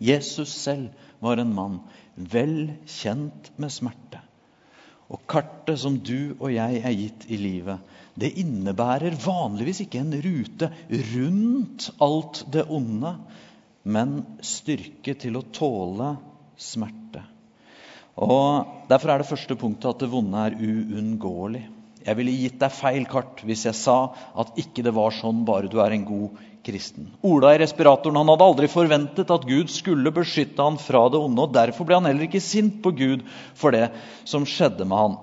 Jesus 0.00 0.52
selv 0.56 0.90
var 1.20 1.40
en 1.40 1.54
mann 1.54 1.78
vel 2.16 2.72
kjent 2.88 3.52
med 3.60 3.72
smerte. 3.72 4.20
Og 5.10 5.24
kartet 5.28 5.80
som 5.82 5.96
du 5.98 6.36
og 6.38 6.52
jeg 6.54 6.82
er 6.86 6.94
gitt 6.94 7.26
i 7.28 7.38
livet, 7.40 7.80
det 8.14 8.30
innebærer 8.40 9.16
vanligvis 9.20 9.82
ikke 9.84 10.02
en 10.04 10.14
rute 10.22 10.70
rundt 11.14 11.88
alt 12.02 12.44
det 12.54 12.66
onde, 12.70 13.14
men 13.82 14.20
styrke 14.44 15.16
til 15.18 15.38
å 15.40 15.46
tåle 15.56 16.14
smerte. 16.60 17.24
Og 18.20 18.86
Derfor 18.90 19.12
er 19.12 19.22
det 19.22 19.30
første 19.30 19.56
punktet 19.58 19.92
at 19.92 20.00
det 20.02 20.10
vonde 20.12 20.40
er 20.48 20.56
uunngåelig. 20.58 21.62
Jeg 22.00 22.16
ville 22.16 22.32
gitt 22.34 22.56
deg 22.58 22.72
feil 22.74 23.04
kart 23.08 23.42
hvis 23.46 23.66
jeg 23.68 23.76
sa 23.76 23.98
at 24.40 24.56
ikke 24.60 24.82
det 24.86 24.94
var 24.96 25.12
sånn 25.14 25.44
bare 25.46 25.68
du 25.70 25.78
er 25.84 25.94
en 25.94 26.06
god 26.08 26.38
kristen. 26.66 27.08
Ola 27.24 27.54
i 27.54 27.60
respiratoren 27.62 28.18
han 28.20 28.30
hadde 28.32 28.46
aldri 28.46 28.68
forventet 28.70 29.32
at 29.32 29.46
Gud 29.48 29.70
skulle 29.72 30.12
beskytte 30.14 30.62
han 30.62 30.78
fra 30.80 31.06
det 31.12 31.20
onde. 31.20 31.46
og 31.46 31.54
Derfor 31.54 31.88
ble 31.88 31.98
han 31.98 32.08
heller 32.08 32.28
ikke 32.28 32.42
sint 32.44 32.80
på 32.84 32.92
Gud 32.96 33.24
for 33.58 33.74
det 33.74 33.88
som 34.28 34.46
skjedde 34.48 34.86
med 34.88 35.00
han. 35.00 35.18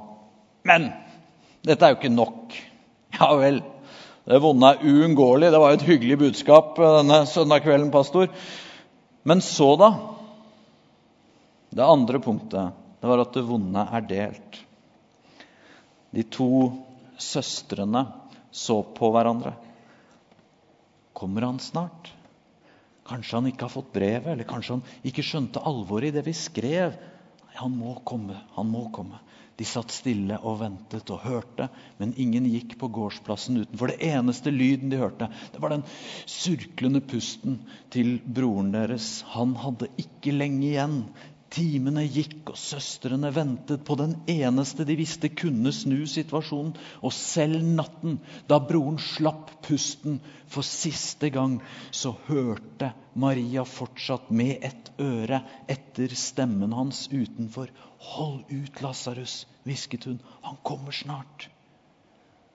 Men 0.67 0.89
dette 1.67 1.85
er 1.85 1.93
jo 1.93 1.99
ikke 2.01 2.13
nok. 2.13 2.55
Ja 3.17 3.31
vel, 3.39 3.61
det 4.27 4.41
vonde 4.43 4.73
er 4.73 4.83
uunngåelig. 4.83 5.51
Det 5.53 5.61
var 5.61 5.73
jo 5.73 5.79
et 5.79 5.87
hyggelig 5.87 6.19
budskap 6.25 6.79
eh, 6.79 6.95
denne 6.99 7.21
søndag 7.29 7.63
kvelden, 7.65 7.91
pastor. 7.93 8.27
Men 9.27 9.43
så, 9.43 9.69
da? 9.79 9.91
Det 11.69 11.83
andre 11.85 12.19
punktet 12.23 12.83
det 12.97 13.09
var 13.09 13.21
at 13.21 13.35
det 13.35 13.45
vonde 13.45 13.83
er 13.93 14.05
delt. 14.09 14.59
De 16.15 16.23
to 16.33 16.49
søstrene 17.21 18.07
så 18.51 18.79
på 18.95 19.11
hverandre. 19.13 19.53
Kommer 21.17 21.47
han 21.47 21.59
snart? 21.63 22.11
Kanskje 23.07 23.39
han 23.39 23.47
ikke 23.49 23.65
har 23.65 23.73
fått 23.73 23.93
brevet, 23.95 24.27
eller 24.33 24.47
kanskje 24.47 24.77
han 24.77 25.07
ikke 25.07 25.23
skjønte 25.25 25.63
alvoret 25.65 26.11
i 26.11 26.17
det 26.17 26.25
vi 26.27 26.35
skrev. 26.35 26.97
Han 27.57 27.73
må 27.73 27.95
komme, 28.05 28.35
han 28.53 28.69
må 28.69 28.83
komme. 28.93 29.21
De 29.57 29.65
satt 29.65 29.89
stille 29.89 30.37
og 30.45 30.59
ventet 30.59 31.09
og 31.09 31.23
hørte, 31.25 31.65
men 31.97 32.13
ingen 32.21 32.45
gikk 32.45 32.75
på 32.77 32.91
gårdsplassen 32.93 33.57
utenfor. 33.63 33.89
Det 33.89 34.11
eneste 34.11 34.53
lyden 34.53 34.91
de 34.93 34.99
hørte, 35.01 35.31
det 35.53 35.61
var 35.63 35.73
den 35.73 35.85
surklende 36.29 37.01
pusten 37.01 37.63
til 37.93 38.19
broren 38.21 38.69
deres. 38.75 39.23
Han 39.33 39.55
hadde 39.57 39.89
ikke 40.03 40.35
lenge 40.35 40.67
igjen. 40.67 40.99
Timene 41.53 42.03
gikk, 42.03 42.51
og 42.51 42.57
søstrene 42.59 43.29
ventet 43.33 43.83
på 43.87 43.95
den 43.99 44.15
eneste 44.29 44.83
de 44.87 44.97
visste 44.99 45.29
kunne 45.31 45.71
snu 45.71 46.01
situasjonen. 46.09 46.73
Og 47.01 47.13
selv 47.15 47.63
natten, 47.63 48.17
da 48.49 48.59
broren 48.59 48.99
slapp 49.01 49.53
pusten 49.67 50.19
for 50.51 50.67
siste 50.67 51.29
gang, 51.33 51.59
så 51.91 52.13
hørte 52.27 52.91
Maria 53.15 53.63
fortsatt 53.67 54.29
med 54.29 54.65
ett 54.67 54.91
øre 54.99 55.41
etter 55.71 56.15
stemmen 56.15 56.75
hans 56.75 57.07
utenfor. 57.11 57.71
'Hold 57.97 58.43
ut, 58.51 58.81
Lasarus', 58.81 59.45
hvisket 59.63 60.03
hun. 60.05 60.19
'Han 60.41 60.57
kommer 60.63 60.91
snart.' 60.91 61.49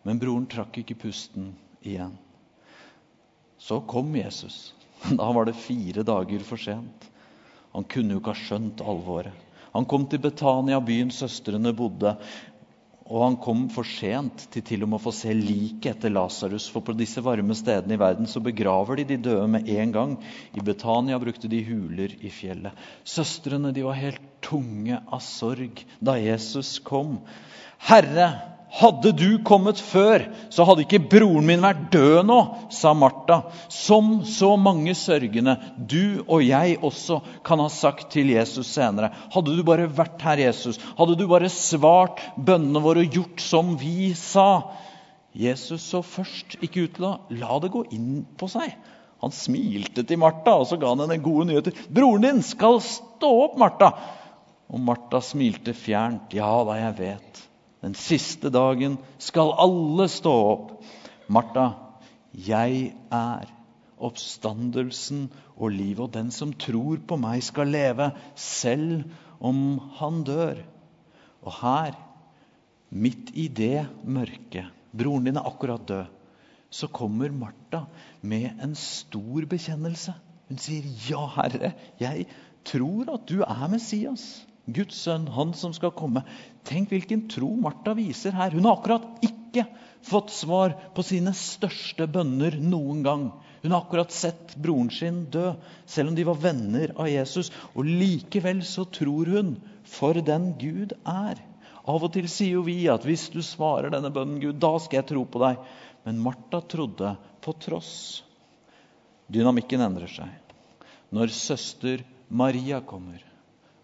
Men 0.04 0.18
broren 0.18 0.46
trakk 0.46 0.78
ikke 0.78 0.98
pusten 0.98 1.54
igjen. 1.82 2.18
Så 3.58 3.80
kom 3.80 4.16
Jesus. 4.16 4.74
Da 5.10 5.32
var 5.32 5.46
det 5.46 5.58
fire 5.58 6.02
dager 6.02 6.42
for 6.46 6.58
sent. 6.58 7.11
Han 7.72 7.88
kunne 7.88 8.14
jo 8.14 8.20
ikke 8.22 8.34
ha 8.34 8.44
skjønt 8.44 8.82
alvoret. 8.84 9.50
Han 9.72 9.86
kom 9.88 10.04
til 10.06 10.20
Betania, 10.20 10.80
byen 10.84 11.12
søstrene 11.14 11.72
bodde. 11.76 12.16
Og 13.12 13.24
han 13.24 13.36
kom 13.42 13.64
for 13.72 13.88
sent 13.88 14.46
til 14.52 14.64
til 14.64 14.84
og 14.84 14.92
med 14.92 15.00
å 15.00 15.04
få 15.06 15.12
se 15.16 15.32
liket 15.36 15.96
etter 15.96 16.12
Lasarus. 16.12 16.68
For 16.72 16.84
på 16.84 16.94
disse 16.96 17.20
varme 17.24 17.56
stedene 17.56 17.96
i 17.96 18.00
verden 18.00 18.28
så 18.30 18.40
begraver 18.44 19.00
de 19.00 19.08
de 19.10 19.18
døde 19.26 19.48
med 19.50 19.68
en 19.68 19.92
gang. 19.92 20.14
I 20.56 20.64
Betania 20.64 21.18
brukte 21.20 21.50
de 21.50 21.60
huler 21.66 22.14
i 22.20 22.30
fjellet. 22.32 22.76
Søstrene 23.04 23.72
de 23.74 23.84
var 23.84 23.98
helt 23.98 24.22
tunge 24.44 25.00
av 25.08 25.20
sorg 25.24 25.82
da 26.00 26.16
Jesus 26.20 26.78
kom. 26.84 27.18
Herre, 27.88 28.30
hadde 28.72 29.12
du 29.12 29.28
kommet 29.44 29.80
før, 29.84 30.24
så 30.52 30.64
hadde 30.64 30.86
ikke 30.86 31.02
broren 31.12 31.44
min 31.48 31.64
vært 31.64 31.90
død 31.92 32.22
nå, 32.28 32.38
sa 32.72 32.94
Martha. 32.96 33.42
Som 33.72 34.22
så 34.28 34.54
mange 34.60 34.94
sørgende 34.96 35.58
du 35.76 36.22
og 36.24 36.44
jeg 36.46 36.78
også 36.80 37.20
kan 37.44 37.60
ha 37.60 37.68
sagt 37.72 38.08
til 38.14 38.32
Jesus 38.32 38.70
senere. 38.72 39.12
Hadde 39.34 39.56
du 39.56 39.60
bare 39.66 39.90
vært 39.92 40.24
her, 40.24 40.40
Jesus, 40.46 40.80
hadde 40.98 41.18
du 41.20 41.26
bare 41.30 41.52
svart 41.52 42.22
bønnene 42.36 42.82
våre 42.84 43.04
og 43.04 43.20
gjort 43.20 43.44
som 43.44 43.76
vi 43.80 44.14
sa. 44.18 44.48
Jesus 45.36 45.84
så 45.92 46.02
først 46.04 46.58
ikke 46.60 46.86
ut 46.86 46.96
til 46.96 47.08
å 47.08 47.14
la 47.42 47.60
det 47.60 47.72
gå 47.72 47.84
inn 47.92 48.24
på 48.40 48.48
seg. 48.52 48.72
Han 49.22 49.32
smilte 49.36 50.02
til 50.02 50.18
Martha, 50.18 50.56
og 50.58 50.66
så 50.66 50.80
ga 50.80 50.90
han 50.90 51.04
henne 51.04 51.20
gode 51.22 51.46
nyheter. 51.52 51.76
'Broren 51.86 52.24
din 52.26 52.42
skal 52.42 52.80
stå 52.82 53.30
opp, 53.44 53.60
Martha.' 53.60 53.92
Og 54.72 54.80
Martha 54.80 55.20
smilte 55.22 55.76
fjernt. 55.76 56.32
'Ja 56.34 56.50
da, 56.66 56.80
jeg 56.80 56.98
vet.' 56.98 57.51
Den 57.82 57.96
siste 57.98 58.50
dagen 58.54 58.98
skal 59.18 59.54
alle 59.58 60.06
stå 60.10 60.32
opp. 60.52 60.68
Martha, 61.32 61.72
jeg 62.32 62.92
er 63.12 63.50
oppstandelsen 64.02 65.26
og 65.56 65.74
livet, 65.74 66.04
og 66.06 66.12
den 66.14 66.30
som 66.34 66.54
tror 66.54 67.02
på 67.06 67.18
meg, 67.20 67.42
skal 67.42 67.70
leve 67.74 68.10
selv 68.38 69.02
om 69.42 69.80
han 69.98 70.22
dør. 70.26 70.62
Og 71.42 71.58
her, 71.58 71.98
midt 72.92 73.32
i 73.34 73.48
det 73.48 73.88
mørket 74.04 74.70
Broren 74.92 75.24
din 75.24 75.38
er 75.40 75.46
akkurat 75.48 75.86
død. 75.88 76.10
Så 76.72 76.88
kommer 76.92 77.32
Martha 77.32 77.86
med 78.20 78.60
en 78.62 78.74
stor 78.76 79.46
bekjennelse. 79.48 80.14
Hun 80.48 80.58
sier, 80.58 80.84
'Ja, 80.84 81.26
Herre, 81.36 81.72
jeg 82.00 82.26
tror 82.64 83.08
at 83.14 83.28
du 83.28 83.40
er 83.40 83.68
Messias.' 83.68 84.44
Guds 84.66 85.00
sønn, 85.04 85.26
han 85.34 85.52
som 85.58 85.72
skal 85.74 85.94
komme. 85.96 86.22
Tenk 86.66 86.92
hvilken 86.92 87.26
tro 87.30 87.50
Martha 87.58 87.94
viser 87.98 88.34
her. 88.36 88.54
Hun 88.54 88.68
har 88.68 88.78
akkurat 88.78 89.24
ikke 89.26 89.66
fått 90.06 90.30
svar 90.34 90.76
på 90.94 91.02
sine 91.06 91.34
største 91.34 92.06
bønner 92.10 92.54
noen 92.62 93.02
gang. 93.06 93.24
Hun 93.62 93.74
har 93.74 93.84
akkurat 93.84 94.14
sett 94.14 94.54
broren 94.58 94.90
sin 94.94 95.24
dø, 95.30 95.52
selv 95.86 96.10
om 96.10 96.18
de 96.18 96.26
var 96.26 96.38
venner 96.42 96.94
av 96.96 97.10
Jesus. 97.10 97.50
Og 97.74 97.86
likevel 97.86 98.62
så 98.66 98.86
tror 98.86 99.30
hun 99.34 99.56
for 99.86 100.18
den 100.18 100.52
Gud 100.58 100.94
er. 101.02 101.40
Av 101.82 101.98
og 101.98 102.12
til 102.14 102.28
sier 102.30 102.60
jo 102.60 102.66
vi 102.66 102.84
at 102.90 103.02
hvis 103.06 103.28
du 103.34 103.40
svarer 103.42 103.90
denne 103.90 104.12
bønnen, 104.14 104.38
Gud, 104.42 104.60
da 104.62 104.76
skal 104.78 105.00
jeg 105.00 105.10
tro 105.10 105.24
på 105.26 105.42
deg. 105.42 105.58
Men 106.06 106.22
Martha 106.22 106.62
trodde 106.62 107.16
på 107.42 107.54
tross. 107.62 108.22
Dynamikken 109.32 109.82
endrer 109.82 110.10
seg 110.10 110.38
når 111.12 111.32
søster 111.36 112.00
Maria 112.32 112.78
kommer. 112.80 113.20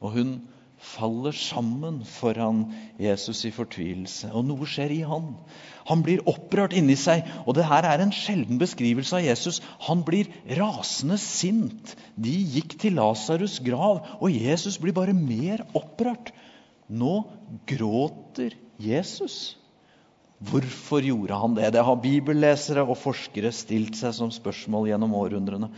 Og 0.00 0.14
hun 0.14 0.30
faller 0.78 1.34
sammen 1.34 2.00
foran 2.06 2.62
Jesus 3.00 3.44
i 3.48 3.50
fortvilelse. 3.54 4.30
Og 4.32 4.46
noe 4.46 4.68
skjer 4.68 4.94
i 4.94 5.00
han. 5.06 5.32
Han 5.90 6.04
blir 6.06 6.22
opprørt 6.30 6.76
inni 6.76 6.96
seg. 6.98 7.26
Og 7.46 7.56
det 7.58 7.66
her 7.68 7.86
er 7.88 8.02
en 8.04 8.14
sjelden 8.14 8.60
beskrivelse 8.60 9.18
av 9.18 9.26
Jesus. 9.26 9.60
Han 9.88 10.04
blir 10.06 10.30
rasende 10.58 11.18
sint. 11.22 11.94
De 12.16 12.34
gikk 12.56 12.78
til 12.82 12.98
Lasarus' 13.00 13.60
grav, 13.64 14.04
og 14.20 14.34
Jesus 14.34 14.78
blir 14.82 14.96
bare 14.96 15.16
mer 15.16 15.64
opprørt. 15.78 16.32
Nå 16.88 17.22
gråter 17.68 18.54
Jesus. 18.80 19.56
Hvorfor 20.38 21.02
gjorde 21.02 21.34
han 21.34 21.56
det? 21.56 21.72
Det 21.74 21.82
har 21.82 22.02
bibellesere 22.02 22.84
og 22.86 23.00
forskere 23.00 23.50
stilt 23.52 23.98
seg 23.98 24.14
som 24.14 24.30
spørsmål 24.30 24.92
gjennom 24.92 25.16
århundrene. 25.18 25.72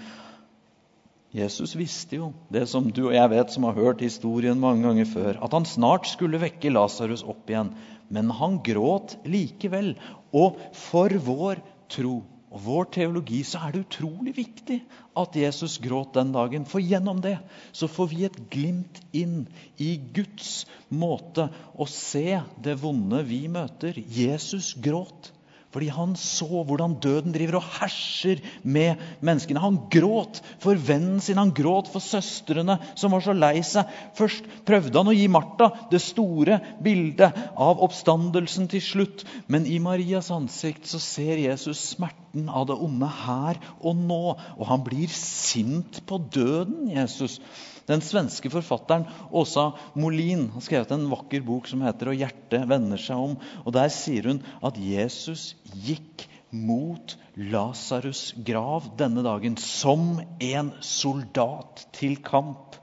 Jesus 1.31 1.77
visste 1.79 2.19
jo 2.19 2.33
det 2.51 2.65
som 2.71 2.89
du 2.91 3.05
og 3.07 3.15
jeg 3.15 3.31
vet, 3.31 3.53
som 3.55 3.69
har 3.69 3.79
hørt 3.79 4.03
historien 4.03 4.59
mange 4.59 4.83
ganger 4.83 5.07
før, 5.07 5.39
at 5.39 5.55
han 5.55 5.69
snart 5.69 6.09
skulle 6.11 6.41
vekke 6.43 6.73
Lasarus 6.75 7.23
opp 7.23 7.51
igjen. 7.51 7.71
Men 8.11 8.33
han 8.35 8.59
gråt 8.67 9.15
likevel. 9.31 9.95
Og 10.35 10.59
for 10.75 11.15
vår 11.23 11.63
tro 11.91 12.21
og 12.51 12.63
vår 12.65 12.89
teologi 12.97 13.45
så 13.47 13.61
er 13.63 13.75
det 13.75 13.85
utrolig 13.85 14.33
viktig 14.41 14.81
at 15.21 15.37
Jesus 15.39 15.77
gråt 15.83 16.17
den 16.19 16.33
dagen. 16.35 16.67
For 16.67 16.83
gjennom 16.83 17.21
det 17.23 17.37
så 17.71 17.87
får 17.87 18.11
vi 18.11 18.25
et 18.27 18.39
glimt 18.51 18.99
inn 19.15 19.45
i 19.79 19.93
Guds 20.17 20.65
måte 20.91 21.47
å 21.79 21.87
se 21.87 22.41
det 22.59 22.75
vonde 22.83 23.23
vi 23.29 23.45
møter. 23.53 24.03
Jesus 24.03 24.73
gråt. 24.75 25.31
Fordi 25.71 25.87
han 25.95 26.17
så 26.19 26.65
hvordan 26.67 26.97
døden 27.03 27.35
driver 27.35 27.61
og 27.61 27.67
herser 27.79 28.41
med 28.63 28.99
menneskene. 29.23 29.63
Han 29.63 29.79
gråt 29.93 30.41
for 30.63 30.75
vennen 30.75 31.21
sin, 31.23 31.39
han 31.39 31.53
gråt 31.55 31.91
for 31.93 32.03
søstrene 32.03 32.81
som 32.99 33.15
var 33.15 33.23
så 33.23 33.35
lei 33.37 33.61
seg. 33.67 33.87
Først 34.19 34.49
prøvde 34.67 34.97
han 34.99 35.13
å 35.13 35.15
gi 35.15 35.29
Martha 35.31 35.71
det 35.93 36.03
store 36.03 36.59
bildet 36.83 37.39
av 37.55 37.83
oppstandelsen 37.87 38.67
til 38.73 38.83
slutt. 38.83 39.25
Men 39.47 39.69
i 39.71 39.79
Marias 39.83 40.33
ansikt 40.35 40.91
så 40.91 40.99
ser 41.03 41.39
Jesus 41.39 41.93
smerten 42.31 42.49
av 42.49 42.67
det 42.67 42.75
onde 42.75 43.07
her 43.07 43.59
og 43.81 43.97
nå. 43.97 44.37
Og 44.59 44.67
han 44.67 44.83
blir 44.85 45.09
sint 45.09 46.01
på 46.07 46.19
døden, 46.19 46.91
Jesus. 46.91 47.41
Den 47.87 48.01
svenske 48.01 48.51
forfatteren 48.51 49.07
Åsa 49.33 49.73
Molin 49.95 50.51
har 50.53 50.61
skrevet 50.61 50.91
en 50.93 51.11
vakker 51.11 51.43
bok 51.43 51.67
som 51.67 51.83
heter 51.83 52.09
'Og 52.09 52.19
hjertet 52.19 52.69
vender 52.69 52.97
seg 52.99 53.17
om'. 53.17 53.39
og 53.67 53.73
Der 53.73 53.89
sier 53.89 54.23
hun 54.29 54.43
at 54.63 54.77
Jesus 54.77 55.55
gikk 55.75 56.29
mot 56.53 57.17
Lasarus' 57.37 58.35
grav 58.45 58.97
denne 58.97 59.23
dagen 59.23 59.57
som 59.57 60.21
en 60.41 60.73
soldat 60.81 61.87
til 61.93 62.17
kamp. 62.17 62.77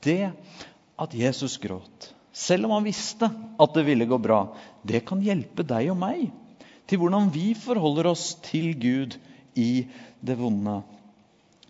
Det 0.00 0.32
at 0.98 1.14
Jesus 1.14 1.58
gråt, 1.58 2.12
selv 2.32 2.66
om 2.66 2.70
han 2.70 2.84
visste 2.84 3.30
at 3.58 3.74
det 3.74 3.84
ville 3.84 4.06
gå 4.06 4.18
bra, 4.18 4.54
det 4.84 5.04
kan 5.06 5.20
hjelpe 5.20 5.62
deg 5.62 5.90
og 5.90 5.96
meg 5.96 6.30
til 6.88 7.02
hvordan 7.02 7.28
vi 7.34 7.52
forholder 7.58 8.08
oss 8.10 8.32
til 8.44 8.72
Gud 8.80 9.18
i 9.58 9.86
det 10.24 10.38
vonde. 10.40 10.80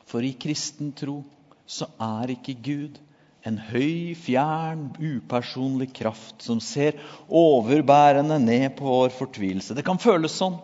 For 0.09 0.25
i 0.25 0.37
kristen 0.41 0.95
tro 0.97 1.21
så 1.69 1.91
er 2.01 2.33
ikke 2.33 2.57
Gud 2.65 3.01
en 3.47 3.59
høy, 3.71 4.15
fjern, 4.19 4.89
upersonlig 4.99 5.91
kraft 5.97 6.43
som 6.45 6.61
ser 6.65 6.99
overbærende 7.29 8.39
ned 8.43 8.71
på 8.79 8.89
vår 8.89 9.13
fortvilelse. 9.15 9.77
Det 9.77 9.85
kan 9.87 10.01
føles 10.01 10.37
sånn. 10.37 10.59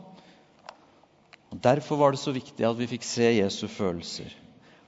Og 1.52 1.60
Derfor 1.62 2.00
var 2.00 2.14
det 2.14 2.22
så 2.22 2.34
viktig 2.34 2.66
at 2.66 2.78
vi 2.80 2.90
fikk 2.90 3.06
se 3.06 3.28
Jesu 3.36 3.66
følelser. 3.70 4.32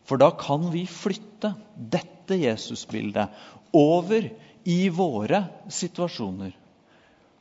For 0.06 0.18
da 0.18 0.32
kan 0.38 0.68
vi 0.72 0.84
flytte 0.90 1.52
dette 1.76 2.38
Jesusbildet 2.38 3.30
over 3.76 4.28
i 4.66 4.80
våre 4.90 5.44
situasjoner. 5.70 6.52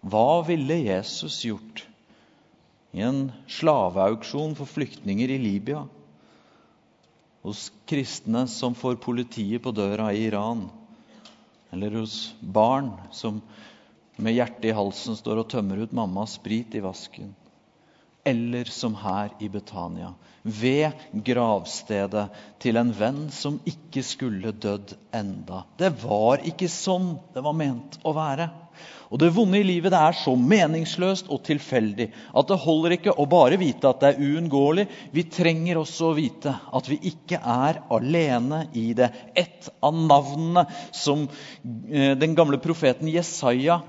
Hva 0.06 0.30
ville 0.46 0.78
Jesus 0.86 1.40
gjort 1.46 1.86
i 2.96 3.04
en 3.04 3.28
slaveauksjon 3.52 4.56
for 4.58 4.72
flyktninger 4.72 5.36
i 5.36 5.40
Libya? 5.42 5.84
hos 7.46 7.72
kristne 7.86 8.48
som 8.48 8.74
får 8.76 8.96
politiet 8.96 9.62
på 9.64 9.70
døra 9.72 10.10
i 10.14 10.24
Iran, 10.26 10.64
eller 11.70 12.00
hos 12.00 12.34
barn 12.42 12.90
som 13.14 13.38
med 14.18 14.34
hjertet 14.34 14.72
i 14.72 14.74
halsen 14.74 15.14
står 15.20 15.44
og 15.44 15.52
tømmer 15.52 15.84
ut 15.86 15.94
mammas 15.94 16.40
sprit 16.40 16.74
i 16.74 16.82
vasken. 16.82 17.36
Eller 18.26 18.66
som 18.74 18.96
her 18.98 19.30
i 19.38 19.52
Betania, 19.54 20.10
ved 20.42 21.06
gravstedet 21.28 22.26
til 22.64 22.82
en 22.82 22.90
venn 22.98 23.22
som 23.30 23.60
ikke 23.70 24.02
skulle 24.02 24.56
dødd 24.66 24.96
enda. 25.14 25.68
Det 25.78 25.92
var 26.02 26.42
ikke 26.50 26.72
sånn 26.72 27.12
det 27.36 27.46
var 27.46 27.54
ment 27.62 28.00
å 28.02 28.16
være. 28.18 28.50
Og 29.10 29.20
Det 29.22 29.30
vonde 29.36 29.60
i 29.60 29.66
livet 29.66 29.94
det 29.94 30.00
er 30.02 30.18
så 30.18 30.34
meningsløst 30.36 31.30
og 31.32 31.44
tilfeldig 31.46 32.08
at 32.36 32.50
det 32.50 32.58
holder 32.64 32.96
ikke 32.96 33.14
å 33.16 33.28
bare 33.30 33.60
vite 33.62 33.90
at 33.90 34.02
det 34.02 34.10
er 34.12 34.24
uunngåelig. 34.26 34.88
Vi 35.14 35.26
trenger 35.32 35.80
også 35.82 36.10
å 36.10 36.16
vite 36.18 36.56
at 36.76 36.90
vi 36.90 36.98
ikke 37.12 37.40
er 37.40 37.82
alene 37.94 38.66
i 38.74 38.88
det. 38.98 39.12
Et 39.38 39.70
av 39.86 39.96
navnene 39.96 40.66
som 40.96 41.28
eh, 41.28 42.16
den 42.18 42.36
gamle 42.38 42.60
profeten 42.64 43.12
Jesaja 43.12 43.80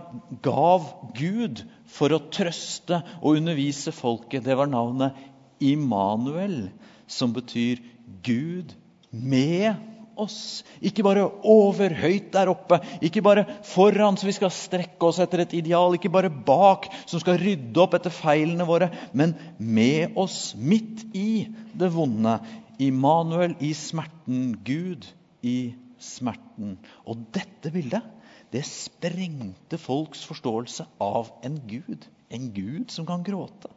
gav 0.45 0.93
Gud 1.17 1.65
for 1.97 2.13
å 2.13 2.23
trøste 2.33 3.01
og 3.23 3.41
undervise 3.41 3.95
folket, 3.95 4.45
det 4.45 4.57
var 4.59 4.69
navnet 4.71 5.17
Immanuel, 5.65 6.69
som 7.09 7.33
betyr 7.33 7.81
Gud 8.27 8.75
med 9.11 9.96
oss. 10.21 10.65
Ikke 10.81 11.05
bare 11.07 11.27
overhøyt 11.47 12.33
der 12.35 12.51
oppe, 12.53 12.81
ikke 13.05 13.23
bare 13.25 13.47
foran 13.67 14.19
så 14.19 14.29
vi 14.29 14.37
skal 14.37 14.53
strekke 14.55 15.09
oss 15.09 15.21
etter 15.23 15.45
et 15.45 15.55
ideal, 15.59 15.97
ikke 15.97 16.13
bare 16.13 16.31
bak 16.31 16.89
som 17.05 17.23
skal 17.23 17.41
rydde 17.43 17.83
opp 17.83 17.97
etter 17.99 18.15
feilene 18.15 18.67
våre, 18.69 18.91
men 19.17 19.37
med 19.59 20.17
oss 20.19 20.55
midt 20.57 21.05
i 21.17 21.47
det 21.77 21.93
vonde. 21.95 22.39
Immanuel 22.83 23.57
i 23.65 23.73
smerten, 23.77 24.51
Gud 24.67 25.07
i 25.47 25.73
smerten. 26.03 26.77
Og 27.09 27.25
dette 27.33 27.73
bildet 27.73 28.05
det 28.53 28.63
sprengte 28.69 29.79
folks 29.81 30.23
forståelse 30.29 30.87
av 31.03 31.33
en 31.45 31.59
gud. 31.69 32.07
En 32.31 32.51
gud 32.55 32.93
som 32.95 33.07
kan 33.09 33.25
gråte. 33.27 33.71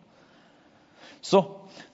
Så 1.21 1.41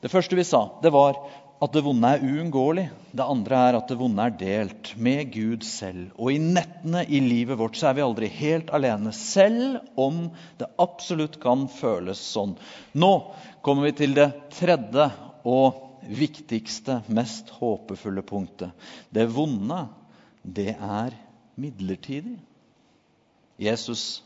det 0.04 0.12
første 0.12 0.38
vi 0.38 0.46
sa, 0.46 0.68
det 0.84 0.92
var 0.94 1.18
at 1.66 1.74
det 1.74 1.82
vonde 1.86 2.10
er 2.14 2.24
uunngåelig. 2.24 2.86
Det 3.16 3.26
andre 3.26 3.60
er 3.68 3.78
at 3.80 3.90
det 3.90 3.98
vonde 3.98 4.22
er 4.22 4.36
delt 4.38 4.92
med 5.02 5.32
Gud 5.34 5.64
selv. 5.66 6.12
Og 6.20 6.36
i 6.36 6.42
nettene 6.42 7.02
i 7.08 7.22
livet 7.24 7.58
vårt 7.58 7.80
så 7.80 7.90
er 7.90 7.98
vi 7.98 8.06
aldri 8.06 8.30
helt 8.38 8.70
alene, 8.76 9.14
selv 9.16 9.80
om 9.98 10.28
det 10.60 10.70
absolutt 10.82 11.40
kan 11.42 11.66
føles 11.72 12.22
sånn. 12.22 12.54
Nå 12.94 13.12
kommer 13.66 13.90
vi 13.90 13.96
til 14.04 14.14
det 14.18 14.30
tredje 14.54 15.10
og 15.48 15.82
viktigste, 16.06 17.00
mest 17.10 17.50
håpefulle 17.58 18.22
punktet. 18.26 18.76
Det 19.10 19.26
vonde, 19.34 19.88
det 20.44 20.76
er 20.76 21.18
midlertidig. 21.58 22.38
Jesus 23.58 24.22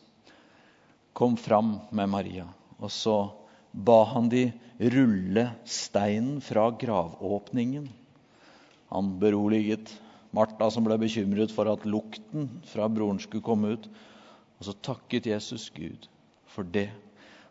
kom 1.16 1.38
fram 1.40 1.78
med 1.96 2.10
Maria, 2.10 2.50
og 2.80 2.92
så 2.92 3.20
ba 3.72 4.04
han 4.14 4.30
de 4.32 4.50
rulle 4.80 5.46
steinen 5.66 6.40
fra 6.42 6.70
gravåpningen. 6.72 7.90
Han 8.90 9.20
beroliget 9.20 9.92
Martha, 10.32 10.70
som 10.72 10.86
ble 10.86 10.98
bekymret 11.02 11.54
for 11.54 11.70
at 11.72 11.86
lukten 11.90 12.50
fra 12.70 12.90
broren 12.90 13.22
skulle 13.22 13.46
komme 13.46 13.76
ut. 13.78 13.90
Og 14.60 14.70
så 14.70 14.76
takket 14.86 15.30
Jesus 15.30 15.70
Gud 15.76 16.10
for 16.50 16.68
det 16.68 16.90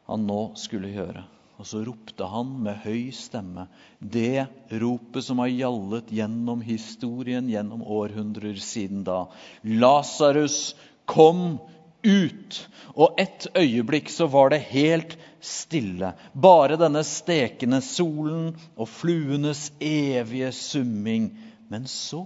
han 0.09 0.26
nå 0.28 0.40
skulle 0.59 0.92
gjøre. 0.92 1.24
Og 1.59 1.66
så 1.66 1.81
ropte 1.83 2.26
han 2.31 2.52
med 2.62 2.85
høy 2.85 3.09
stemme 3.14 3.66
det 3.98 4.46
ropet 4.78 5.26
som 5.26 5.40
har 5.42 5.50
gjallet 5.50 6.12
gjennom 6.14 6.62
historien 6.62 7.48
gjennom 7.50 7.83
århundrer 7.83 8.61
siden 8.62 9.02
da. 9.07 9.24
Lasarus, 9.66 10.76
kom 11.09 11.59
ut! 12.07 12.61
Og 12.94 13.18
et 13.18 13.48
øyeblikk 13.59 14.12
så 14.14 14.28
var 14.31 14.54
det 14.54 14.62
helt 14.70 15.16
stille. 15.44 16.12
Bare 16.35 16.79
denne 16.81 17.05
stekende 17.07 17.81
solen 17.85 18.53
og 18.77 18.88
fluenes 18.90 19.68
evige 19.81 20.51
summing. 20.57 21.31
Men 21.68 21.87
så 21.90 22.24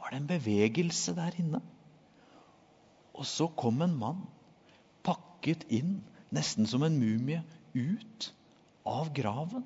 var 0.00 0.12
det 0.12 0.20
en 0.22 0.30
bevegelse 0.30 1.14
der 1.16 1.36
inne. 1.40 1.62
Og 3.14 3.26
så 3.30 3.46
kom 3.56 3.82
en 3.84 3.94
mann, 3.94 4.24
pakket 5.06 5.62
inn, 5.70 6.00
nesten 6.34 6.66
som 6.66 6.82
en 6.82 6.96
mumie, 6.98 7.44
ut 7.74 8.30
av 8.84 9.12
graven. 9.14 9.62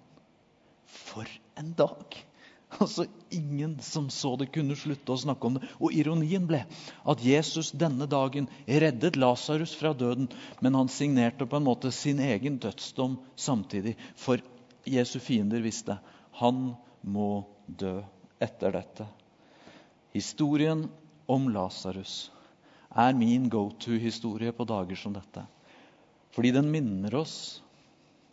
For 0.85 1.29
en 1.57 1.73
dag! 1.79 2.28
Altså, 2.77 3.07
Ingen 3.31 3.79
som 3.81 4.11
så 4.13 4.35
det, 4.37 4.51
kunne 4.53 4.77
slutte 4.77 5.13
å 5.13 5.21
snakke 5.21 5.49
om 5.49 5.57
det. 5.57 5.69
Og 5.81 5.93
ironien 5.97 6.47
ble 6.49 6.63
at 7.09 7.25
Jesus 7.25 7.71
denne 7.77 8.07
dagen 8.09 8.49
reddet 8.69 9.17
Lasarus 9.21 9.75
fra 9.77 9.95
døden, 9.97 10.29
men 10.65 10.77
han 10.77 10.89
signerte 10.93 11.49
på 11.49 11.59
en 11.59 11.67
måte 11.67 11.93
sin 11.93 12.21
egen 12.25 12.59
dødsdom 12.61 13.19
samtidig. 13.37 13.97
For 14.17 14.41
Jesu 14.89 15.19
fiender 15.21 15.65
visste 15.65 15.99
han 16.41 16.73
må 17.03 17.45
dø 17.67 17.99
etter 18.41 18.77
dette. 18.77 19.09
Historien 20.17 20.87
om 21.29 21.49
Lasarus 21.53 22.31
er 22.97 23.17
min 23.17 23.49
go 23.53 23.69
to-historie 23.81 24.53
på 24.57 24.65
dager 24.69 24.97
som 24.97 25.13
dette. 25.17 25.45
Fordi 26.33 26.53
den 26.55 26.71
minner 26.73 27.19
oss 27.21 27.37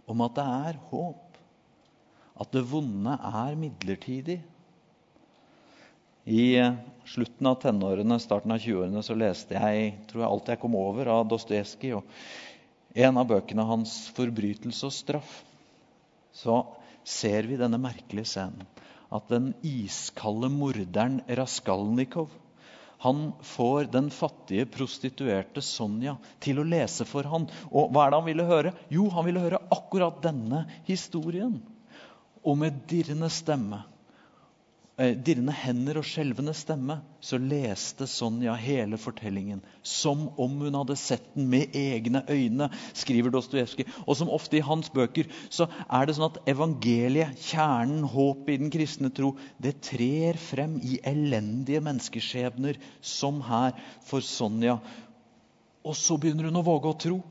om 0.07 0.21
at 0.23 0.37
det 0.37 0.45
er 0.45 0.81
håp 0.91 1.24
at 2.35 2.51
det 2.51 2.65
vonde 2.67 3.15
er 3.15 3.55
midlertidig. 3.59 4.41
I 6.25 6.57
slutten 7.05 7.47
av 7.47 7.59
tenårene, 7.61 8.17
starten 8.19 8.55
av 8.55 8.63
20-årene, 8.63 9.03
så 9.05 9.15
leste 9.17 9.55
jeg 9.55 9.91
tror 10.09 10.23
jeg 10.23 10.31
alt 10.31 10.49
jeg 10.51 10.61
kom 10.63 10.77
over 10.79 11.11
av 11.13 11.27
Dostojevskij. 11.29 11.93
Og 11.99 12.97
en 13.05 13.19
av 13.21 13.27
bøkene 13.29 13.65
hans, 13.67 14.07
'Forbrytelse 14.15 14.87
og 14.87 14.95
straff', 14.95 15.43
så 16.33 16.63
ser 17.03 17.45
vi 17.47 17.59
denne 17.59 17.77
merkelige 17.79 18.25
scenen. 18.33 18.65
At 19.13 19.29
den 19.29 19.53
iskalde 19.61 20.49
morderen 20.49 21.21
Raskalnikov 21.29 22.33
han 23.05 23.33
får 23.43 23.91
den 23.93 24.07
fattige 24.09 24.65
prostituerte 24.65 25.61
Sonja 25.61 26.15
til 26.41 26.57
å 26.59 26.65
lese 26.65 27.05
for 27.05 27.27
han. 27.29 27.45
Og 27.69 27.91
hva 27.93 28.07
er 28.07 28.11
det 28.11 28.19
han 28.19 28.27
ville 28.31 28.47
høre? 28.49 28.71
Jo, 28.89 29.05
han 29.13 29.27
ville 29.27 29.43
høre 29.43 29.61
akkurat 29.69 30.23
denne 30.23 30.63
historien 30.87 31.59
Og 32.45 32.57
med 32.61 32.83
dirrende 32.89 33.27
stemme, 33.33 33.81
eh, 35.01 35.15
dirrende 35.17 35.53
hender 35.57 35.97
og 35.97 36.05
skjelvende 36.05 36.53
stemme, 36.53 36.99
så 37.19 37.39
leste 37.41 38.05
Sonja 38.07 38.53
hele 38.59 38.99
fortellingen 39.01 39.63
som 39.81 40.27
om 40.37 40.59
hun 40.61 40.77
hadde 40.77 40.97
sett 40.99 41.25
den 41.33 41.49
med 41.49 41.73
egne 41.75 42.21
øyne, 42.29 42.69
skriver 42.93 43.33
Dostojevskij. 43.33 43.89
Og 44.05 44.17
som 44.17 44.29
ofte 44.29 44.59
i 44.59 44.65
hans 44.65 44.91
bøker 44.93 45.25
så 45.49 45.67
er 45.89 46.05
det 46.05 46.17
sånn 46.17 46.29
at 46.29 46.41
evangeliet, 46.53 47.33
kjernen, 47.49 48.05
håpet 48.05 48.53
i 48.53 48.61
den 48.61 48.73
kristne 48.73 49.09
tro, 49.09 49.33
det 49.57 49.81
trer 49.81 50.37
frem 50.37 50.77
i 50.83 50.99
elendige 51.03 51.81
menneskeskjebner, 51.81 52.77
som 53.01 53.41
her 53.41 53.73
for 54.05 54.21
Sonja. 54.21 54.79
Og 55.85 55.97
så 55.97 56.17
begynner 56.17 56.49
hun 56.49 56.61
å 56.61 56.65
våge 56.65 56.93
å 56.93 56.97
tro. 56.97 57.23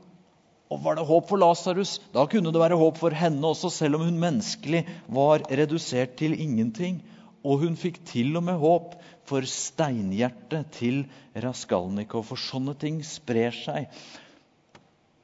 Og 0.73 0.81
var 0.81 0.97
det 0.97 1.05
håp 1.05 1.27
for 1.29 1.41
Lasarus, 1.41 1.99
da 2.13 2.25
kunne 2.29 2.51
det 2.53 2.61
være 2.61 2.77
håp 2.79 2.97
for 2.97 3.13
henne 3.13 3.51
også, 3.51 3.69
selv 3.69 3.99
om 3.99 4.07
hun 4.07 4.17
menneskelig 4.21 4.81
var 5.13 5.45
redusert 5.45 6.15
til 6.17 6.33
ingenting. 6.33 7.03
Og 7.45 7.61
hun 7.61 7.77
fikk 7.77 7.99
til 8.09 8.33
og 8.39 8.47
med 8.47 8.57
håp 8.57 8.95
for 9.29 9.45
steinhjertet 9.45 10.71
til 10.73 11.03
Raskalnikov. 11.37 12.25
For 12.31 12.41
sånne 12.41 12.73
ting 12.81 13.03
sprer 13.05 13.53
seg. 13.53 13.91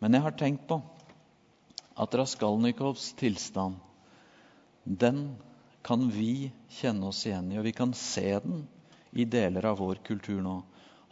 Men 0.02 0.18
jeg 0.18 0.26
har 0.28 0.38
tenkt 0.38 0.68
på 0.70 0.78
at 2.02 2.18
Raskalnikovs 2.18 3.12
tilstand, 3.20 3.80
den 4.86 5.34
kan 5.86 6.06
vi 6.14 6.52
kjenne 6.78 7.10
oss 7.10 7.26
igjen 7.26 7.50
i. 7.50 7.58
Og 7.58 7.66
vi 7.66 7.74
kan 7.78 7.94
se 7.98 8.38
den 8.46 8.64
i 9.12 9.26
deler 9.26 9.66
av 9.74 9.82
vår 9.82 10.02
kultur 10.06 10.40
nå. 10.46 10.60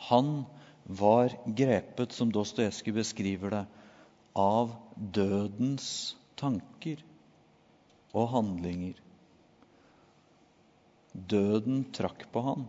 Han 0.09 0.43
var 0.85 1.33
grepet, 1.45 2.13
som 2.13 2.31
Dostojevskij 2.33 2.93
beskriver 2.95 3.53
det, 3.53 3.65
av 4.37 4.73
dødens 4.95 6.15
tanker 6.39 7.01
og 8.13 8.29
handlinger. 8.33 8.99
Døden 11.13 11.85
trakk 11.95 12.27
på 12.33 12.43
han. 12.45 12.67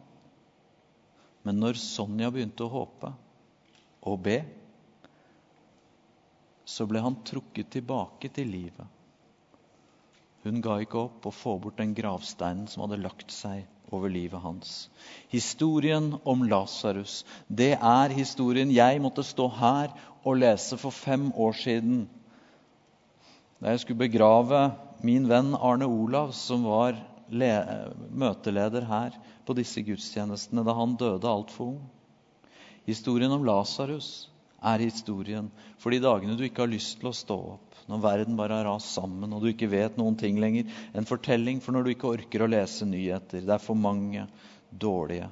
Men 1.45 1.61
når 1.63 1.79
Sonja 1.81 2.31
begynte 2.33 2.67
å 2.67 2.73
håpe 2.73 3.13
og 4.09 4.19
be, 4.25 4.39
så 6.69 6.87
ble 6.89 7.03
han 7.03 7.19
trukket 7.27 7.73
tilbake 7.75 8.31
til 8.33 8.51
livet. 8.53 8.87
Hun 10.45 10.61
ga 10.65 10.79
ikke 10.81 11.01
opp 11.07 11.27
å 11.29 11.35
få 11.35 11.57
bort 11.61 11.81
den 11.81 11.93
gravsteinen 11.97 12.69
som 12.71 12.85
hadde 12.85 13.01
lagt 13.03 13.33
seg 13.35 13.67
over 13.95 14.13
livet 14.13 14.41
hans. 14.43 14.89
Historien 15.29 16.15
om 16.25 16.45
Lasarus, 16.49 17.25
det 17.49 17.75
er 17.77 18.15
historien 18.15 18.71
jeg 18.73 19.03
måtte 19.03 19.25
stå 19.27 19.49
her 19.61 19.95
og 20.25 20.41
lese 20.41 20.79
for 20.81 20.95
fem 20.95 21.31
år 21.33 21.57
siden. 21.59 22.05
Da 23.61 23.75
jeg 23.75 23.83
skulle 23.85 24.07
begrave 24.07 24.71
min 25.05 25.29
venn 25.29 25.55
Arne 25.57 25.89
Olav, 25.89 26.33
som 26.37 26.65
var 26.69 26.99
møteleder 27.31 28.87
her 28.89 29.17
på 29.47 29.55
disse 29.55 29.83
gudstjenestene 29.87 30.65
da 30.67 30.75
han 30.75 30.97
døde 30.99 31.31
altfor 31.31 31.75
ung. 31.75 31.81
Historien 32.89 33.33
om 33.33 33.45
Lasarus 33.47 34.29
er 34.61 34.83
historien 34.83 35.51
for 35.81 35.93
de 35.95 36.01
dagene 36.03 36.37
du 36.37 36.45
ikke 36.45 36.65
har 36.65 36.73
lyst 36.73 36.99
til 37.01 37.11
å 37.11 37.17
stå 37.17 37.37
opp, 37.55 37.70
når 37.91 38.05
verden 38.05 38.39
bare 38.39 38.61
har 38.61 38.69
rast 38.71 38.95
sammen 38.95 39.35
og 39.35 39.43
du 39.43 39.51
ikke 39.51 39.71
vet 39.73 39.99
noen 40.01 40.17
ting 40.21 40.39
lenger. 40.43 40.71
En 40.95 41.09
fortelling 41.09 41.61
for 41.65 41.75
når 41.75 41.87
du 41.87 41.93
ikke 41.95 42.15
orker 42.15 42.47
å 42.47 42.51
lese 42.51 42.89
nyheter. 42.89 43.45
Det 43.45 43.57
er 43.57 43.63
for 43.63 43.79
mange 43.79 44.27
dårlige. 44.71 45.29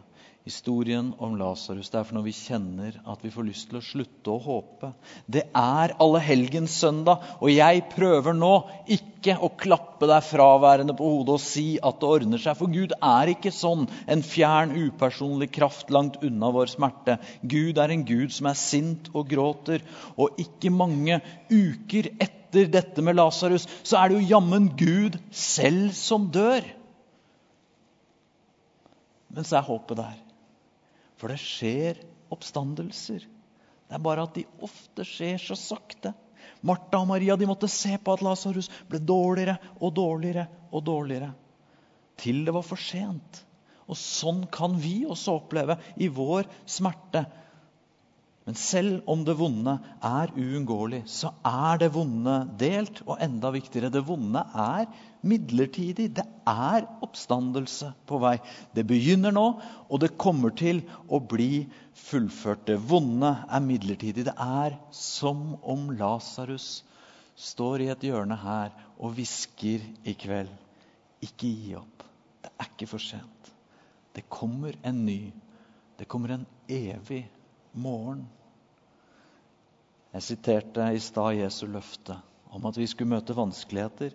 Historien 0.49 1.11
om 1.21 1.35
Lasarus. 1.37 1.91
Det 1.93 1.99
er 1.99 2.07
for 2.09 2.17
når 2.17 2.25
vi 2.25 2.33
kjenner 2.33 2.95
at 3.13 3.25
vi 3.25 3.31
får 3.35 3.45
lyst 3.45 3.67
til 3.69 3.81
å 3.81 3.85
slutte 3.85 4.33
å 4.33 4.41
håpe. 4.41 4.89
Det 5.29 5.43
er 5.53 5.93
allehelgenssøndag, 6.01 7.27
og 7.43 7.53
jeg 7.53 7.83
prøver 7.93 8.37
nå 8.39 8.55
ikke 8.97 9.35
å 9.45 9.51
klappe 9.61 10.09
deg 10.09 10.25
fraværende 10.25 10.97
på 10.97 11.11
hodet 11.11 11.35
og 11.37 11.45
si 11.45 11.67
at 11.85 12.01
det 12.01 12.09
ordner 12.09 12.41
seg. 12.41 12.57
For 12.57 12.73
Gud 12.73 12.97
er 12.97 13.35
ikke 13.35 13.53
sånn 13.53 13.85
en 14.09 14.25
fjern, 14.25 14.73
upersonlig 14.73 15.51
kraft 15.59 15.93
langt 15.93 16.17
unna 16.25 16.49
vår 16.55 16.73
smerte. 16.73 17.19
Gud 17.43 17.83
er 17.83 17.93
en 17.93 18.09
Gud 18.09 18.33
som 18.33 18.49
er 18.49 18.57
sint 18.57 19.13
og 19.13 19.29
gråter. 19.29 19.85
Og 20.17 20.41
ikke 20.41 20.73
mange 20.73 21.21
uker 21.53 22.15
etter 22.17 22.38
dette 22.53 23.05
med 23.05 23.19
Lasarus, 23.19 23.67
så 23.83 23.99
er 23.99 24.09
det 24.09 24.19
jo 24.19 24.31
jammen 24.35 24.71
Gud 24.79 25.19
selv 25.35 25.93
som 25.97 26.29
dør. 26.35 26.65
Men 29.35 29.47
så 29.47 29.59
er 29.59 29.69
håpet 29.69 30.01
der. 30.01 30.17
For 31.19 31.33
det 31.33 31.41
skjer 31.43 32.01
oppstandelser. 32.33 33.25
Det 33.89 33.97
er 33.97 34.05
bare 34.05 34.25
at 34.29 34.37
de 34.37 34.47
ofte 34.65 35.05
skjer 35.07 35.41
så 35.43 35.57
sakte. 35.59 36.15
Martha 36.67 37.01
og 37.01 37.11
Maria 37.11 37.37
de 37.39 37.47
måtte 37.49 37.71
se 37.71 37.95
på 38.03 38.15
at 38.15 38.23
Lasarus 38.25 38.71
ble 38.91 39.01
dårligere 39.03 39.59
og 39.79 39.93
dårligere 39.97 40.47
og 40.73 40.85
dårligere. 40.87 41.31
Til 42.19 42.43
det 42.47 42.55
var 42.55 42.67
for 42.67 42.81
sent. 42.81 43.45
Og 43.89 43.97
sånn 43.97 44.43
kan 44.53 44.75
vi 44.81 45.01
også 45.09 45.39
oppleve 45.39 45.79
i 45.97 46.11
vår 46.13 46.49
smerte. 46.69 47.25
Men 48.49 48.57
selv 48.57 49.03
om 49.13 49.27
det 49.29 49.35
vonde 49.37 49.75
er 50.01 50.31
uunngåelig, 50.33 51.03
så 51.05 51.35
er 51.45 51.83
det 51.83 51.91
vonde 51.93 52.37
delt. 52.57 53.03
Og 53.05 53.19
enda 53.21 53.51
viktigere, 53.53 53.91
det 53.93 54.01
vonde 54.09 54.41
er 54.41 54.87
midlertidig. 55.21 56.07
Det 56.17 56.25
er 56.49 56.87
oppstandelse 57.05 57.91
på 58.09 58.21
vei. 58.23 58.39
Det 58.73 58.87
begynner 58.89 59.35
nå, 59.37 59.45
og 59.93 60.01
det 60.01 60.17
kommer 60.17 60.55
til 60.57 60.81
å 61.13 61.21
bli 61.21 61.67
fullført. 62.07 62.65
Det 62.71 62.79
vonde 62.89 63.35
er 63.45 63.67
midlertidig. 63.67 64.25
Det 64.31 64.37
er 64.41 64.79
som 64.97 65.59
om 65.61 65.91
Lasarus 66.01 66.71
står 67.37 67.85
i 67.85 67.91
et 67.93 68.09
hjørne 68.09 68.41
her 68.47 68.73
og 68.97 69.13
hvisker 69.19 69.85
i 70.09 70.17
kveld. 70.17 70.57
Ikke 71.21 71.53
gi 71.53 71.77
opp. 71.77 72.09
Det 72.41 72.55
er 72.57 72.73
ikke 72.73 72.89
for 72.97 73.11
sent. 73.11 73.53
Det 74.17 74.25
kommer 74.33 74.81
en 74.89 75.05
ny. 75.05 75.21
Det 76.01 76.09
kommer 76.09 76.39
en 76.39 76.49
evig 76.65 77.27
morgen. 77.77 78.25
Jeg 80.15 80.25
siterte 80.25 80.87
i 80.97 81.01
stad 81.03 81.37
Jesu 81.37 81.67
løfte 81.69 82.17
om 82.55 82.65
at 82.69 82.79
vi 82.81 82.87
skulle 82.89 83.13
møte 83.13 83.37
vanskeligheter. 83.37 84.15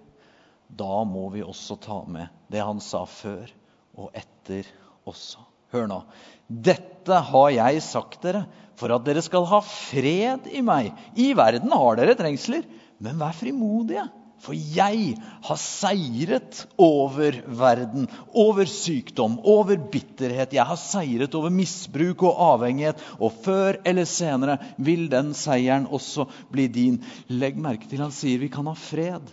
Da 0.73 1.03
må 1.05 1.27
vi 1.33 1.43
også 1.45 1.77
ta 1.81 1.99
med 2.09 2.31
det 2.51 2.63
han 2.65 2.81
sa 2.81 3.03
før 3.09 3.51
og 3.93 4.09
etter 4.17 4.69
også. 5.09 5.43
Hør 5.73 5.87
nå. 5.89 5.99
Dette 6.47 7.19
har 7.29 7.49
jeg 7.53 7.81
sagt 7.85 8.21
dere 8.25 8.45
for 8.77 8.93
at 8.93 9.05
dere 9.05 9.21
skal 9.25 9.45
ha 9.49 9.59
fred 9.65 10.49
i 10.49 10.63
meg. 10.65 10.91
I 11.17 11.31
verden 11.37 11.73
har 11.73 11.97
dere 11.99 12.17
trengsler, 12.17 12.65
men 13.01 13.19
vær 13.21 13.37
frimodige. 13.37 14.05
For 14.43 14.55
jeg 14.55 15.13
har 15.47 15.59
seiret 15.59 16.65
over 16.81 17.37
verden, 17.47 18.09
over 18.35 18.67
sykdom, 18.67 19.37
over 19.39 19.79
bitterhet. 19.79 20.55
Jeg 20.57 20.67
har 20.67 20.79
seiret 20.79 21.35
over 21.39 21.53
misbruk 21.53 22.25
og 22.27 22.41
avhengighet. 22.49 22.99
Og 23.23 23.31
før 23.45 23.79
eller 23.87 24.09
senere 24.09 24.57
vil 24.83 25.05
den 25.11 25.31
seieren 25.37 25.87
også 25.87 26.27
bli 26.51 26.67
din. 26.67 26.99
Legg 27.31 27.55
merke 27.55 27.87
til 27.87 28.03
han 28.03 28.11
sier 28.11 28.41
vi 28.41 28.51
kan 28.51 28.67
ha 28.67 28.75
fred. 28.75 29.31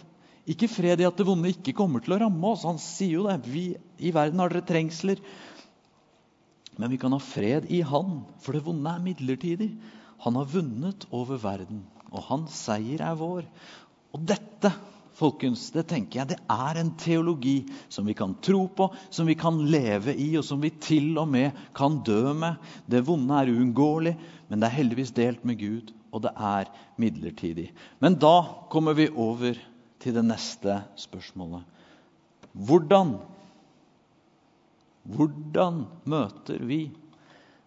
Ikke 0.51 0.71
fred 0.71 1.03
i 1.03 1.09
at 1.09 1.19
det 1.19 1.27
vonde 1.27 1.51
ikke 1.51 1.75
kommer 1.77 2.03
til 2.05 2.15
å 2.15 2.21
ramme 2.23 2.53
oss. 2.55 2.63
Han 2.69 2.79
sier 2.83 3.19
jo 3.19 3.27
det. 3.27 3.41
Vi, 3.51 3.65
I 3.99 4.15
verden 4.15 4.43
har 4.43 4.55
dere 4.55 4.67
trengsler. 4.69 5.19
Men 6.79 6.95
vi 6.95 7.01
kan 7.03 7.13
ha 7.13 7.19
fred 7.21 7.67
i 7.69 7.83
Han, 7.85 8.23
for 8.41 8.57
det 8.57 8.63
vonde 8.65 8.95
er 8.95 9.03
midlertidig. 9.05 9.73
Han 10.23 10.39
har 10.39 10.49
vunnet 10.53 11.05
over 11.11 11.41
verden, 11.41 11.83
og 12.13 12.25
hans 12.29 12.57
seier 12.69 13.03
er 13.05 13.19
vår. 13.19 13.45
Og 14.15 14.25
dette 14.29 14.73
folkens, 15.19 15.69
det 15.75 15.87
tenker 15.91 16.21
jeg, 16.21 16.31
det 16.33 16.39
er 16.53 16.81
en 16.81 16.93
teologi 17.01 17.63
som 17.93 18.07
vi 18.09 18.15
kan 18.17 18.35
tro 18.45 18.65
på, 18.77 18.89
som 19.13 19.29
vi 19.29 19.37
kan 19.39 19.59
leve 19.71 20.15
i, 20.15 20.33
og 20.39 20.45
som 20.47 20.63
vi 20.63 20.73
til 20.83 21.13
og 21.21 21.29
med 21.31 21.57
kan 21.77 22.01
dø 22.07 22.35
med. 22.37 22.61
Det 22.91 23.03
vonde 23.07 23.41
er 23.41 23.53
uunngåelig, 23.53 24.15
men 24.49 24.61
det 24.61 24.69
er 24.69 24.79
heldigvis 24.79 25.15
delt 25.17 25.45
med 25.49 25.61
Gud, 25.61 25.93
og 26.11 26.25
det 26.27 26.33
er 26.37 26.71
midlertidig. 27.01 27.71
Men 28.03 28.19
da 28.21 28.37
kommer 28.73 28.97
vi 28.99 29.11
over 29.11 29.59
til 30.01 30.17
det 30.17 30.25
neste 30.27 30.81
spørsmålet. 30.99 31.67
Hvordan? 32.53 33.19
Hvordan 35.11 35.85
møter 36.11 36.63
vi 36.67 36.87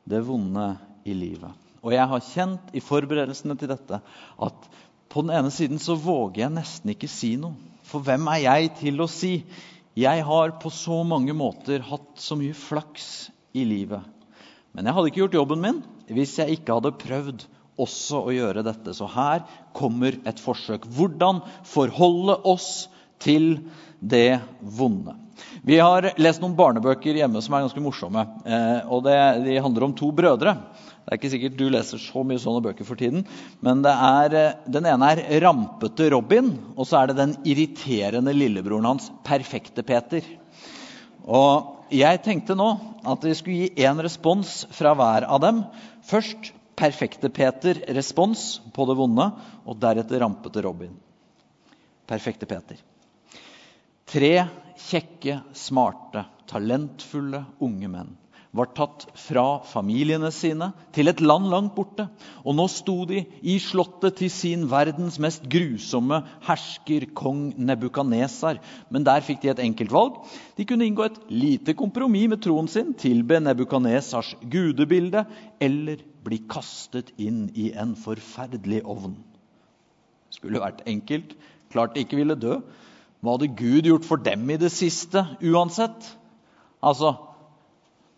det 0.09 0.23
vonde 0.27 0.73
i 1.07 1.15
livet? 1.15 1.51
Og 1.83 1.91
jeg 1.91 2.07
har 2.07 2.27
kjent 2.31 2.75
i 2.75 2.81
forberedelsene 2.83 3.55
til 3.59 3.71
dette 3.73 3.99
at 3.99 4.67
på 5.13 5.21
den 5.21 5.33
ene 5.37 5.51
siden 5.53 5.79
så 5.81 5.95
våger 5.99 6.47
jeg 6.47 6.55
nesten 6.55 6.93
ikke 6.95 7.09
si 7.11 7.35
noe. 7.37 7.53
For 7.85 8.01
hvem 8.01 8.25
er 8.33 8.43
jeg 8.47 8.71
til 8.79 9.03
å 9.03 9.09
si? 9.11 9.35
Jeg 9.93 10.23
har 10.25 10.55
på 10.57 10.71
så 10.73 11.03
mange 11.05 11.35
måter 11.37 11.83
hatt 11.85 12.17
så 12.17 12.37
mye 12.39 12.55
flaks 12.57 13.29
i 13.53 13.65
livet. 13.69 14.01
Men 14.73 14.89
jeg 14.89 14.97
hadde 14.97 15.11
ikke 15.11 15.21
gjort 15.21 15.37
jobben 15.37 15.61
min 15.61 15.83
hvis 16.09 16.33
jeg 16.39 16.57
ikke 16.57 16.79
hadde 16.79 16.95
prøvd 16.97 17.45
også 17.83 18.23
å 18.25 18.33
gjøre 18.33 18.65
dette. 18.65 18.95
Så 18.97 19.05
her 19.13 19.45
kommer 19.77 20.17
et 20.29 20.41
forsøk. 20.41 20.87
Hvordan 20.89 21.43
forholde 21.69 22.39
oss 22.49 22.87
til 23.21 23.67
det 24.01 24.41
vonde. 24.59 25.15
Vi 25.63 25.77
har 25.79 26.09
lest 26.19 26.41
noen 26.43 26.57
barnebøker 26.57 27.15
hjemme 27.17 27.41
som 27.41 27.55
er 27.55 27.63
ganske 27.65 27.83
morsomme. 27.83 28.25
Eh, 28.45 28.81
og 28.91 29.05
det, 29.05 29.15
De 29.45 29.61
handler 29.63 29.87
om 29.87 29.95
to 29.97 30.09
brødre. 30.15 30.57
Det 31.03 31.11
er 31.11 31.19
ikke 31.19 31.31
sikkert 31.33 31.57
du 31.59 31.65
leser 31.67 31.99
så 31.99 32.21
mye 32.23 32.39
sånne 32.39 32.63
bøker 32.63 32.87
for 32.87 32.99
tiden. 32.99 33.25
Men 33.59 33.81
er, 33.83 34.35
eh, 34.39 34.53
den 34.71 34.85
ene 34.87 35.09
er 35.11 35.41
rampete 35.43 36.07
Robin, 36.13 36.53
og 36.77 36.87
så 36.87 37.01
er 37.01 37.07
det 37.11 37.17
den 37.17 37.35
irriterende 37.43 38.31
lillebroren 38.31 38.87
hans, 38.87 39.09
perfekte 39.23 39.83
Peter. 39.83 40.23
Og 41.27 41.91
jeg 41.91 42.23
tenkte 42.23 42.55
nå 42.55 42.69
at 43.03 43.19
vi 43.27 43.35
skulle 43.35 43.67
gi 43.67 43.83
én 43.83 43.99
respons 43.99 44.63
fra 44.71 44.95
hver 44.95 45.27
av 45.27 45.41
dem. 45.43 45.65
Først 46.07 46.53
perfekte 46.79 47.29
Peter 47.29 47.83
respons 47.93 48.61
på 48.73 48.87
det 48.87 48.95
vonde, 48.95 49.27
og 49.67 49.79
deretter 49.83 50.23
rampete 50.23 50.63
Robin. 50.63 50.95
Perfekte 52.07 52.47
Peter. 52.47 52.79
Tre 54.07 54.33
kjekke, 54.87 55.41
smarte, 55.51 56.25
talentfulle 56.47 57.43
unge 57.59 57.91
menn 57.91 58.22
var 58.53 58.69
tatt 58.77 59.07
fra 59.17 59.63
familiene 59.65 60.29
sine 60.33 60.69
til 60.93 61.09
et 61.09 61.21
land 61.25 61.47
langt 61.49 61.73
borte. 61.73 62.05
Og 62.45 62.53
nå 62.57 62.67
sto 62.69 62.99
de 63.09 63.23
i 63.41 63.55
slottet 63.61 64.19
til 64.19 64.29
sin 64.29 64.67
verdens 64.69 65.17
mest 65.23 65.47
grusomme 65.49 66.19
hersker, 66.45 67.07
kong 67.17 67.55
Nebukanesar. 67.57 68.61
Men 68.93 69.07
der 69.07 69.25
fikk 69.25 69.41
de 69.41 69.51
et 69.55 69.63
enkelt 69.65 69.93
valg. 69.93 70.21
De 70.57 70.67
kunne 70.69 70.85
inngå 70.85 71.07
et 71.07 71.19
lite 71.33 71.73
kompromiss 71.77 72.29
med 72.29 72.43
troen 72.45 72.69
sin, 72.69 72.93
tilbe 72.93 73.41
Nebukanesers 73.41 74.35
gudebilde, 74.45 75.25
eller 75.57 76.05
bli 76.23 76.43
kastet 76.45 77.09
inn 77.17 77.47
i 77.57 77.71
en 77.73 77.97
forferdelig 77.97 78.83
ovn. 78.85 79.17
Skulle 80.33 80.61
vært 80.61 80.85
enkelt. 80.89 81.33
Klart 81.73 81.97
de 81.97 82.05
ikke 82.05 82.21
ville 82.21 82.37
dø. 82.37 82.61
Hva 83.23 83.33
hadde 83.33 83.55
Gud 83.57 83.87
gjort 83.89 84.05
for 84.05 84.21
dem 84.21 84.45
i 84.53 84.61
det 84.61 84.69
siste 84.75 85.25
uansett? 85.41 86.05
Altså, 86.83 87.15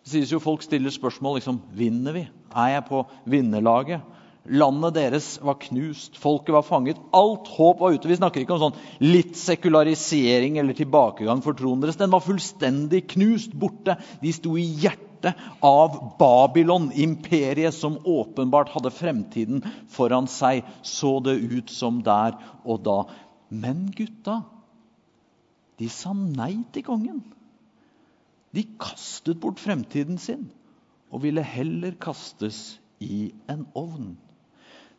det 0.06 0.12
sies 0.12 0.30
jo 0.30 0.38
Folk 0.38 0.62
stiller 0.62 0.92
spørsmål 0.94 1.40
liksom, 1.40 1.56
vinner 1.74 2.14
vi. 2.14 2.20
Er 2.54 2.76
jeg 2.76 2.84
på 2.86 3.00
vinnerlaget? 3.26 4.04
Landet 4.46 4.94
deres 4.94 5.32
var 5.42 5.56
knust, 5.58 6.14
folket 6.22 6.54
var 6.54 6.62
fanget. 6.62 7.00
Alt 7.10 7.48
håp 7.50 7.80
var 7.82 7.96
ute. 7.96 8.06
Vi 8.06 8.18
snakker 8.20 8.44
ikke 8.44 8.54
om 8.54 8.60
sånn 8.68 9.02
litt 9.02 9.34
sekularisering 9.34 10.60
eller 10.62 10.78
tilbakegang 10.78 11.42
for 11.42 11.58
troen 11.58 11.82
deres. 11.82 11.98
Den 11.98 12.14
var 12.14 12.22
fullstendig 12.22 13.02
knust, 13.16 13.56
borte. 13.58 13.96
De 14.22 14.30
sto 14.30 14.54
i 14.54 14.68
hjertet 14.84 15.34
av 15.66 15.98
Babylon, 16.20 16.92
imperiet 16.94 17.74
som 17.74 17.98
åpenbart 18.06 18.70
hadde 18.76 18.94
fremtiden 18.94 19.66
foran 19.90 20.30
seg. 20.30 20.62
Så 20.86 21.16
det 21.26 21.40
ut 21.42 21.74
som 21.74 21.98
der 22.06 22.38
og 22.62 22.84
da. 22.86 23.00
Men 23.50 23.88
gutta 23.90 24.44
de 25.82 25.90
sa 25.90 26.14
nei 26.14 26.54
til 26.70 26.86
kongen. 26.86 27.24
De 28.54 28.64
kastet 28.80 29.40
bort 29.42 29.60
fremtiden 29.60 30.20
sin 30.20 30.46
og 31.12 31.22
ville 31.24 31.42
heller 31.44 31.94
kastes 32.02 32.78
i 33.02 33.30
en 33.50 33.66
ovn. 33.78 34.14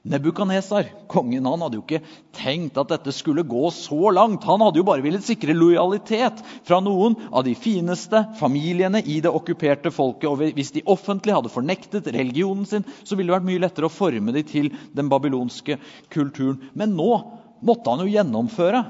Nebukanesar, 0.07 0.87
kongen, 1.11 1.47
han 1.49 1.63
hadde 1.65 1.75
jo 1.75 1.83
ikke 1.83 1.99
tenkt 2.37 2.77
at 2.79 2.93
dette 2.93 3.11
skulle 3.11 3.43
gå 3.43 3.65
så 3.75 4.13
langt. 4.15 4.45
Han 4.47 4.63
hadde 4.63 4.79
jo 4.79 4.85
bare 4.87 5.03
villet 5.03 5.25
sikre 5.25 5.55
lojalitet 5.57 6.39
fra 6.67 6.79
noen 6.83 7.17
av 7.27 7.43
de 7.43 7.57
fineste 7.59 8.21
familiene 8.39 9.01
i 9.03 9.17
det 9.23 9.33
okkuperte 9.35 9.91
folket. 9.91 10.29
Og 10.29 10.55
hvis 10.55 10.71
de 10.77 10.85
offentlig 10.87 11.35
hadde 11.35 11.51
fornektet 11.51 12.07
religionen 12.15 12.63
sin, 12.69 12.87
så 13.03 13.17
ville 13.17 13.33
det 13.33 13.39
vært 13.39 13.49
mye 13.49 13.65
lettere 13.65 13.89
å 13.89 13.93
forme 13.97 14.35
dem 14.37 14.47
til 14.47 14.71
den 14.95 15.11
babylonske 15.11 15.75
kulturen. 16.13 16.61
Men 16.71 16.95
nå 16.95 17.11
måtte 17.67 17.91
han 17.91 18.05
jo 18.05 18.13
gjennomføre 18.13 18.85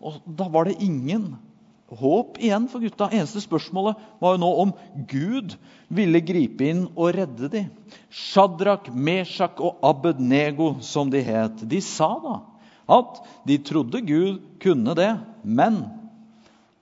og 0.00 0.22
da 0.24 0.46
var 0.48 0.64
det 0.68 0.80
ingen 0.80 1.34
håp 1.98 2.38
igjen 2.38 2.68
for 2.70 2.82
gutta. 2.84 3.08
Eneste 3.10 3.42
spørsmålet 3.42 3.98
var 4.22 4.36
jo 4.36 4.42
nå 4.42 4.50
om 4.62 4.72
Gud 5.10 5.56
ville 5.90 6.22
gripe 6.22 6.68
inn 6.70 6.84
og 6.94 7.16
redde 7.16 7.50
dem. 7.52 7.70
Shadrach, 8.10 8.92
Meshach 8.94 9.58
og 9.58 9.82
Abednego, 9.86 10.76
som 10.80 11.10
de 11.10 11.22
het, 11.26 11.64
de 11.66 11.82
sa 11.84 12.14
da 12.22 12.38
at 12.90 13.20
de 13.46 13.58
trodde 13.62 14.00
Gud 14.02 14.40
kunne 14.62 14.94
det. 14.98 15.12
Men 15.42 15.84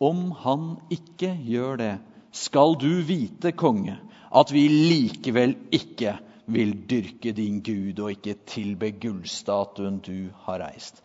om 0.01 0.31
han 0.45 0.77
ikke 0.93 1.35
gjør 1.45 1.81
det, 1.81 1.95
skal 2.33 2.77
du 2.81 3.03
vite, 3.05 3.53
konge, 3.53 3.99
at 4.29 4.53
vi 4.53 4.67
likevel 4.69 5.57
ikke 5.75 6.19
vil 6.49 6.73
dyrke 6.89 7.33
din 7.37 7.61
Gud 7.65 8.01
og 8.01 8.15
ikke 8.17 8.39
tilbe 8.49 8.93
gullstatuen 9.01 10.01
du 10.05 10.31
har 10.47 10.63
reist. 10.65 11.03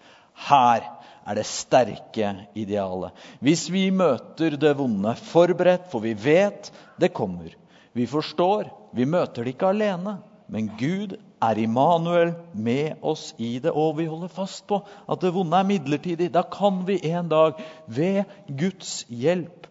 Her 0.47 0.85
er 1.25 1.39
det 1.39 1.45
sterke 1.47 2.31
idealet. 2.59 3.13
Hvis 3.43 3.67
vi 3.71 3.87
møter 3.95 4.57
det 4.59 4.75
vonde 4.77 5.15
forberedt, 5.31 5.89
for 5.91 6.03
vi 6.03 6.13
vet 6.17 6.71
det 6.99 7.13
kommer. 7.15 7.53
Vi 7.93 8.07
forstår, 8.09 8.69
vi 8.93 9.05
møter 9.05 9.43
det 9.43 9.55
ikke 9.55 9.71
alene, 9.73 10.17
men 10.51 10.69
Gud 10.77 11.15
er 11.43 11.59
Immanuel 11.59 12.33
med 12.53 12.99
oss 13.01 13.31
i 13.41 13.55
det, 13.63 13.71
og 13.71 13.97
vi 13.97 14.07
holder 14.09 14.31
fast 14.31 14.65
på 14.69 14.81
at 14.83 15.23
det 15.23 15.33
vonde 15.35 15.59
er 15.59 15.67
midlertidig. 15.67 16.31
Da 16.33 16.43
kan 16.43 16.83
vi 16.87 16.99
en 17.11 17.31
dag 17.31 17.61
ved 17.87 18.23
Guds 18.47 19.03
hjelp 19.09 19.67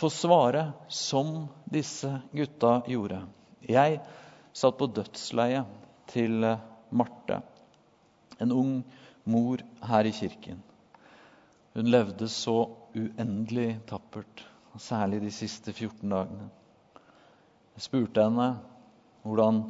få 0.00 0.10
svare 0.12 0.70
som 0.88 1.48
disse 1.68 2.10
gutta 2.32 2.80
gjorde. 2.88 3.20
Jeg 3.68 4.00
satt 4.56 4.78
på 4.80 4.88
dødsleiet 4.88 5.68
til 6.10 6.42
Marte, 6.90 7.42
en 8.40 8.56
ung 8.56 8.72
mor 9.28 9.60
her 9.86 10.08
i 10.08 10.14
kirken. 10.16 10.58
Hun 11.72 11.90
levde 11.90 12.26
så 12.28 12.56
uendelig 12.98 13.78
tappert, 13.86 14.42
særlig 14.78 15.20
de 15.22 15.30
siste 15.30 15.72
14 15.72 16.10
dagene. 16.10 16.48
Jeg 17.76 17.84
spurte 17.86 18.24
henne 18.26 18.48
hvordan, 19.22 19.60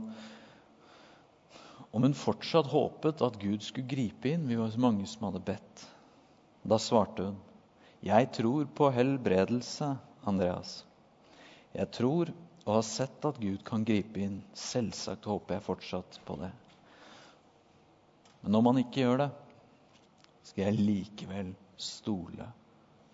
om 1.92 2.06
hun 2.06 2.16
fortsatt 2.16 2.70
håpet 2.72 3.20
at 3.26 3.36
Gud 3.42 3.60
skulle 3.66 3.90
gripe 3.90 4.32
inn. 4.32 4.48
Vi 4.48 4.56
var 4.56 4.72
så 4.72 4.80
mange 4.80 5.08
som 5.10 5.28
hadde 5.28 5.44
bedt. 5.44 5.84
Da 6.64 6.78
svarte 6.80 7.28
hun, 7.28 7.38
'Jeg 8.02 8.32
tror 8.32 8.64
på 8.64 8.90
helbredelse, 8.90 9.96
Andreas.' 10.24 10.84
'Jeg 11.74 11.90
tror 11.92 12.32
og 12.66 12.74
har 12.74 12.82
sett 12.82 13.24
at 13.24 13.40
Gud 13.40 13.64
kan 13.64 13.84
gripe 13.84 14.20
inn. 14.20 14.42
Selvsagt 14.54 15.24
håper 15.24 15.54
jeg 15.54 15.68
fortsatt 15.68 16.20
på 16.24 16.36
det.' 16.40 16.52
Men 18.42 18.54
om 18.54 18.66
han 18.66 18.78
ikke 18.78 19.04
gjør 19.04 19.18
det, 19.18 19.30
skal 20.42 20.64
jeg 20.64 20.80
likevel 20.80 21.54
stole 21.82 22.46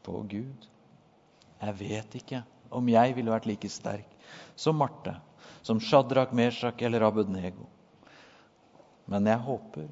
på 0.07 0.23
Gud. 0.31 0.69
Jeg 1.61 1.79
vet 1.81 2.19
ikke 2.21 2.43
om 2.75 2.89
jeg 2.91 3.15
ville 3.17 3.33
vært 3.33 3.49
like 3.49 3.71
sterk 3.71 4.13
som 4.59 4.79
Marte, 4.81 5.15
som 5.67 5.81
Shadrach, 5.81 6.35
Meshach 6.37 6.83
eller 6.85 7.07
Abednego. 7.07 7.69
Men 9.07 9.29
jeg 9.31 9.43
håper 9.47 9.87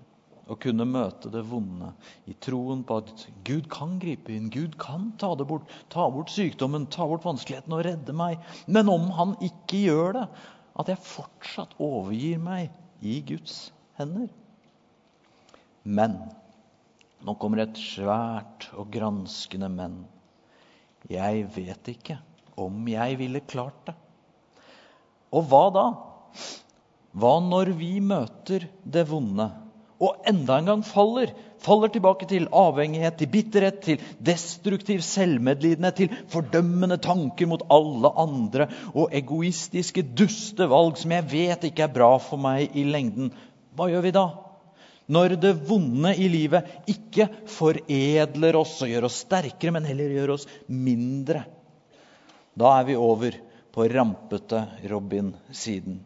å 0.51 0.57
kunne 0.61 0.85
møte 0.89 1.31
det 1.33 1.45
vonde 1.49 1.93
i 2.29 2.35
troen 2.45 2.83
på 2.85 2.99
at 3.01 3.25
Gud 3.47 3.69
kan 3.73 3.97
gripe 4.03 4.35
inn, 4.35 4.51
Gud 4.53 4.77
kan 4.81 5.13
ta 5.21 5.33
det 5.39 5.47
bort, 5.49 5.71
ta 5.93 6.05
bort 6.13 6.33
sykdommen, 6.35 6.89
ta 6.93 7.07
bort 7.09 7.25
vanskeligheten 7.25 7.77
og 7.77 7.85
redde 7.87 8.17
meg. 8.17 8.43
Men 8.67 8.91
om 8.93 9.09
han 9.17 9.37
ikke 9.45 9.85
gjør 9.87 10.19
det, 10.19 10.27
at 10.75 10.91
jeg 10.91 11.07
fortsatt 11.07 11.77
overgir 11.83 12.41
meg 12.43 12.75
i 13.05 13.21
Guds 13.25 13.71
hender. 13.99 14.29
Men 15.85 16.19
nå 17.25 17.35
kommer 17.41 17.65
et 17.65 17.79
svært 17.81 18.69
og 18.77 18.91
granskende 18.93 19.71
men. 19.73 20.03
Jeg 21.09 21.47
vet 21.55 21.91
ikke 21.95 22.19
om 22.61 22.85
jeg 22.89 23.19
ville 23.21 23.43
klart 23.49 23.89
det. 23.89 23.95
Og 25.35 25.49
hva 25.51 25.65
da? 25.75 25.85
Hva 27.15 27.35
når 27.43 27.73
vi 27.79 27.97
møter 28.03 28.67
det 28.85 29.05
vonde 29.11 29.49
og 30.05 30.25
enda 30.29 30.59
en 30.59 30.69
gang 30.69 30.85
faller? 30.87 31.33
Faller 31.65 31.89
tilbake 31.95 32.27
til 32.29 32.49
avhengighet, 32.53 33.17
til 33.17 33.31
bitterhet, 33.33 33.81
til 33.87 34.03
destruktiv 34.21 35.01
selvmedlidenhet, 35.07 35.97
til 35.97 36.17
fordømmende 36.33 36.99
tanker 37.01 37.49
mot 37.49 37.65
alle 37.73 38.11
andre 38.21 38.69
og 38.93 39.15
egoistiske, 39.17 40.05
duste 40.19 40.69
valg 40.69 41.01
som 41.01 41.15
jeg 41.17 41.31
vet 41.33 41.69
ikke 41.71 41.87
er 41.87 41.95
bra 41.95 42.17
for 42.21 42.43
meg 42.43 42.77
i 42.77 42.85
lengden. 42.85 43.33
Hva 43.75 43.89
gjør 43.91 44.05
vi 44.05 44.13
da? 44.19 44.27
Når 45.07 45.35
det 45.41 45.53
vonde 45.69 46.15
i 46.17 46.29
livet 46.33 46.89
ikke 46.91 47.27
foredler 47.53 48.57
oss 48.57 48.79
og 48.85 48.93
gjør 48.93 49.09
oss 49.11 49.21
sterkere, 49.27 49.75
men 49.77 49.89
heller 49.89 50.15
gjør 50.15 50.37
oss 50.39 50.47
mindre. 50.67 51.45
Da 52.57 52.79
er 52.79 52.89
vi 52.89 52.97
over 52.97 53.37
på 53.75 53.89
rampete 53.91 54.63
Robin-siden. 54.89 55.99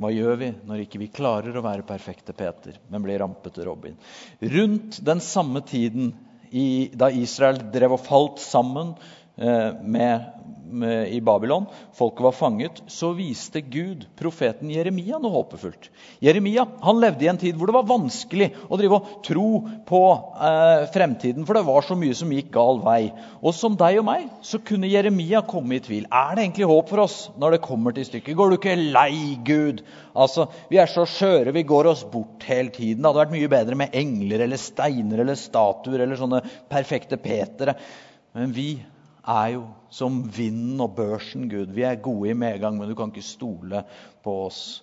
Hva 0.00 0.08
gjør 0.12 0.36
vi 0.40 0.48
når 0.66 0.84
ikke 0.86 1.00
vi 1.02 1.10
klarer 1.12 1.56
å 1.56 1.64
være 1.64 1.84
perfekte 1.88 2.32
Peter, 2.36 2.78
men 2.88 3.04
blir 3.04 3.20
rampete 3.20 3.64
Robin? 3.66 3.96
Rundt 4.40 5.00
den 5.04 5.20
samme 5.24 5.60
tiden 5.68 6.14
i, 6.50 6.90
da 6.96 7.10
Israel 7.14 7.60
drev 7.72 7.94
og 7.94 8.04
falt 8.06 8.40
sammen 8.42 8.94
med, 9.40 10.24
med, 10.68 11.08
i 11.08 11.20
Babylon, 11.24 11.66
folket 11.96 12.24
var 12.24 12.34
fanget, 12.36 12.82
så 12.92 13.12
viste 13.16 13.62
Gud 13.64 14.04
profeten 14.18 14.70
Jeremia 14.70 15.18
noe 15.20 15.32
håpefullt. 15.32 15.88
Jeremia 16.22 16.66
han 16.84 17.00
levde 17.00 17.24
i 17.24 17.30
en 17.32 17.40
tid 17.40 17.56
hvor 17.58 17.70
det 17.70 17.76
var 17.78 17.88
vanskelig 17.88 18.50
å 18.68 18.78
drive 18.78 18.98
og 18.98 19.08
tro 19.26 19.46
på 19.88 20.02
eh, 20.48 20.84
fremtiden, 20.92 21.46
for 21.48 21.56
det 21.56 21.64
var 21.68 21.86
så 21.86 21.96
mye 21.98 22.16
som 22.16 22.34
gikk 22.34 22.52
gal 22.54 22.82
vei. 22.84 23.10
Og 23.40 23.56
som 23.56 23.78
deg 23.80 24.02
og 24.02 24.06
meg 24.10 24.28
så 24.46 24.60
kunne 24.60 24.90
Jeremia 24.90 25.42
komme 25.48 25.78
i 25.78 25.82
tvil. 25.84 26.06
Er 26.06 26.36
det 26.36 26.46
egentlig 26.46 26.70
håp 26.70 26.92
for 26.92 27.04
oss 27.06 27.18
når 27.40 27.56
det 27.56 27.64
kommer 27.66 27.96
til 27.96 28.08
stykket? 28.08 28.36
Går 28.38 28.52
du 28.52 28.58
ikke 28.60 28.76
lei, 28.78 29.40
Gud? 29.46 29.82
Altså, 30.14 30.50
Vi 30.70 30.78
er 30.82 30.90
så 30.90 31.06
skjøre, 31.08 31.56
vi 31.56 31.66
går 31.66 31.90
oss 31.90 32.04
bort 32.04 32.44
hele 32.46 32.70
tiden. 32.74 33.02
Det 33.02 33.08
hadde 33.10 33.24
vært 33.24 33.34
mye 33.34 33.50
bedre 33.56 33.78
med 33.78 33.96
engler 33.96 34.44
eller 34.44 34.60
steiner 34.60 35.24
eller 35.24 35.38
statuer 35.38 36.04
eller 36.04 36.18
sånne 36.20 36.44
perfekte 36.70 37.18
Petere. 37.20 37.74
Men 38.36 38.52
vi 38.54 38.70
er 39.26 39.52
jo 39.54 39.64
som 39.92 40.22
vinden 40.32 40.80
og 40.80 40.94
børsen, 40.96 41.48
Gud. 41.50 41.72
Vi 41.74 41.84
er 41.86 42.00
gode 42.02 42.30
i 42.30 42.36
medgang, 42.36 42.78
men 42.78 42.88
du 42.88 42.96
kan 42.98 43.12
ikke 43.12 43.26
stole 43.26 43.84
på 44.24 44.36
oss. 44.46 44.82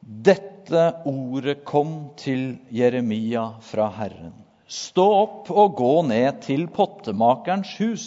Dette 0.00 0.84
ordet 1.08 1.62
kom 1.68 2.14
til 2.18 2.58
Jeremia 2.72 3.48
fra 3.64 3.88
Herren. 3.98 4.34
Stå 4.68 5.04
opp 5.22 5.50
og 5.50 5.76
gå 5.78 5.92
ned 6.08 6.42
til 6.44 6.66
pottemakerens 6.72 7.74
hus. 7.80 8.06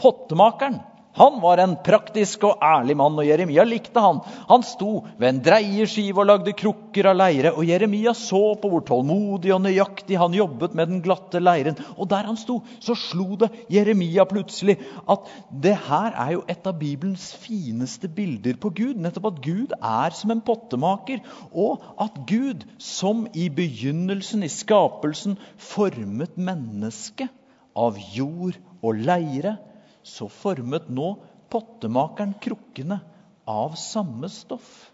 Pottemakeren 0.00 0.80
han 1.14 1.36
var 1.42 1.60
en 1.62 1.76
praktisk 1.86 2.42
og 2.48 2.62
ærlig 2.64 2.96
mann, 2.98 3.14
og 3.20 3.26
Jeremia 3.26 3.62
likte 3.66 4.02
han. 4.02 4.18
Han 4.48 4.64
sto 4.66 5.04
ved 5.14 5.28
en 5.28 5.40
dreieskive 5.46 6.18
og 6.22 6.26
lagde 6.26 6.54
krukker 6.58 7.06
av 7.10 7.18
leire, 7.20 7.52
og 7.54 7.68
Jeremia 7.68 8.14
så 8.18 8.40
på 8.58 8.70
hvor 8.72 8.82
tålmodig 8.88 9.52
og 9.54 9.62
nøyaktig 9.62 10.18
han 10.18 10.34
jobbet 10.34 10.74
med 10.74 10.90
den 10.90 11.02
glatte 11.04 11.38
leiren. 11.42 11.78
Og 11.94 12.08
der 12.10 12.26
han 12.26 12.38
sto, 12.40 12.58
så 12.82 12.96
slo 12.98 13.38
det 13.38 13.52
Jeremia 13.70 14.26
plutselig 14.26 14.80
at 15.10 15.28
det 15.64 15.76
her 15.86 16.18
er 16.24 16.32
jo 16.34 16.42
et 16.50 16.66
av 16.66 16.80
Bibelens 16.80 17.28
fineste 17.44 18.10
bilder 18.10 18.58
på 18.58 18.72
Gud. 18.74 18.98
Nettopp 18.98 19.28
at 19.30 19.42
Gud 19.44 19.76
er 19.78 20.16
som 20.18 20.34
en 20.34 20.42
pottemaker, 20.42 21.22
og 21.54 21.84
at 22.02 22.24
Gud, 22.26 22.66
som 22.82 23.28
i 23.38 23.46
begynnelsen, 23.54 24.42
i 24.42 24.50
skapelsen, 24.50 25.38
formet 25.70 26.34
mennesket 26.34 27.30
av 27.78 28.02
jord 28.14 28.58
og 28.82 28.98
leire 28.98 29.54
så 30.04 30.28
formet 30.28 30.90
nå 30.92 31.14
pottemakeren 31.52 32.34
krukkene 32.42 33.00
av 33.48 33.76
samme 33.80 34.28
stoff. 34.32 34.90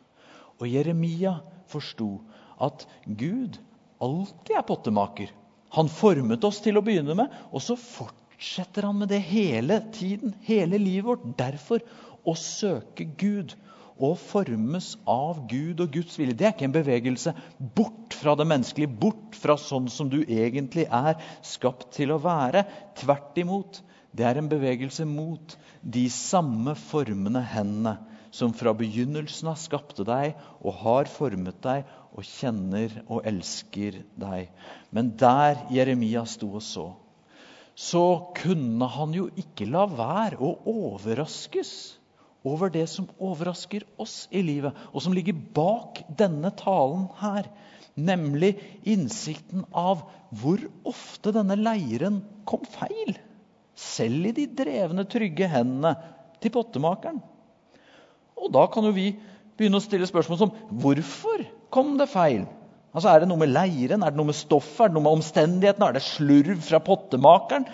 Og 0.60 0.68
Jeremia 0.68 1.38
forsto 1.70 2.18
at 2.60 2.86
Gud 3.06 3.58
alltid 4.02 4.56
er 4.58 4.66
pottemaker. 4.68 5.32
Han 5.76 5.90
formet 5.92 6.44
oss 6.44 6.60
til 6.64 6.78
å 6.78 6.84
begynne 6.84 7.16
med, 7.18 7.32
og 7.54 7.62
så 7.62 7.76
fortsetter 7.78 8.88
han 8.88 8.98
med 9.00 9.12
det 9.12 9.20
hele 9.22 9.80
tiden, 9.94 10.34
hele 10.46 10.80
livet 10.80 11.06
vårt. 11.06 11.26
Derfor 11.38 11.84
å 12.26 12.34
søke 12.36 13.06
Gud 13.18 13.54
og 14.00 14.16
formes 14.18 14.94
av 15.08 15.44
Gud 15.48 15.82
og 15.84 15.92
Guds 15.94 16.16
vilje. 16.18 16.36
Det 16.36 16.48
er 16.48 16.54
ikke 16.54 16.68
en 16.70 16.74
bevegelse 16.74 17.34
bort 17.76 18.16
fra 18.16 18.34
det 18.36 18.48
menneskelige, 18.48 18.92
bort 19.00 19.36
fra 19.38 19.56
sånn 19.60 19.88
som 19.92 20.10
du 20.12 20.22
egentlig 20.22 20.86
er 20.88 21.20
skapt 21.46 21.92
til 21.96 22.14
å 22.14 22.20
være. 22.20 22.64
Tvert 23.00 23.38
imot 23.40 23.82
det 24.16 24.26
er 24.26 24.38
en 24.40 24.48
bevegelse 24.50 25.04
mot 25.06 25.52
de 25.82 26.06
samme 26.10 26.74
formene 26.78 27.42
hendene 27.52 27.96
som 28.34 28.52
fra 28.54 28.72
begynnelsen 28.78 29.50
av 29.50 29.58
skapte 29.58 30.06
deg 30.06 30.38
og 30.60 30.74
har 30.82 31.10
formet 31.10 31.60
deg 31.62 31.86
og 32.10 32.26
kjenner 32.26 32.94
og 33.06 33.26
elsker 33.26 34.00
deg. 34.18 34.50
Men 34.94 35.12
der 35.18 35.62
Jeremia 35.74 36.24
sto 36.30 36.50
og 36.58 36.64
så, 36.66 36.88
så 37.78 38.04
kunne 38.36 38.86
han 38.96 39.14
jo 39.14 39.28
ikke 39.38 39.68
la 39.70 39.86
være 39.90 40.38
å 40.42 40.52
overraskes 40.70 41.72
over 42.46 42.72
det 42.72 42.86
som 42.90 43.08
overrasker 43.20 43.84
oss 44.00 44.24
i 44.32 44.42
livet, 44.42 44.74
og 44.94 45.04
som 45.04 45.14
ligger 45.14 45.36
bak 45.54 46.00
denne 46.18 46.50
talen 46.56 47.06
her. 47.20 47.50
Nemlig 48.00 48.54
innsikten 48.88 49.66
av 49.76 50.06
hvor 50.40 50.62
ofte 50.88 51.34
denne 51.36 51.58
leiren 51.58 52.22
kom 52.48 52.62
feil 52.78 53.18
selv 53.80 54.30
i 54.30 54.36
de 54.36 54.46
drevne, 54.60 55.06
trygge 55.08 55.48
hendene 55.50 55.94
til 56.40 56.52
pottemakeren. 56.54 57.20
Og 58.40 58.48
da 58.54 58.64
kan 58.72 58.86
jo 58.86 58.94
vi 58.96 59.10
begynne 59.58 59.80
å 59.80 59.84
stille 59.84 60.08
spørsmål 60.08 60.40
som 60.40 60.54
hvorfor 60.82 61.44
kom 61.72 61.96
det 62.00 62.08
feil? 62.12 62.46
Altså, 62.90 63.12
Er 63.12 63.22
det 63.22 63.28
noe 63.30 63.38
med 63.38 63.52
leiren, 63.52 64.02
er 64.02 64.10
det 64.10 64.18
noe 64.18 64.32
med 64.32 64.38
stoffet, 64.38 64.86
er 64.86 64.90
det 64.90 64.96
noe 64.96 65.06
med 65.06 65.20
omstendighetene? 65.20 65.88
Er 65.88 65.98
det 65.98 66.06
slurv 66.08 66.58
fra 66.66 66.80
pottemakeren? 66.82 67.68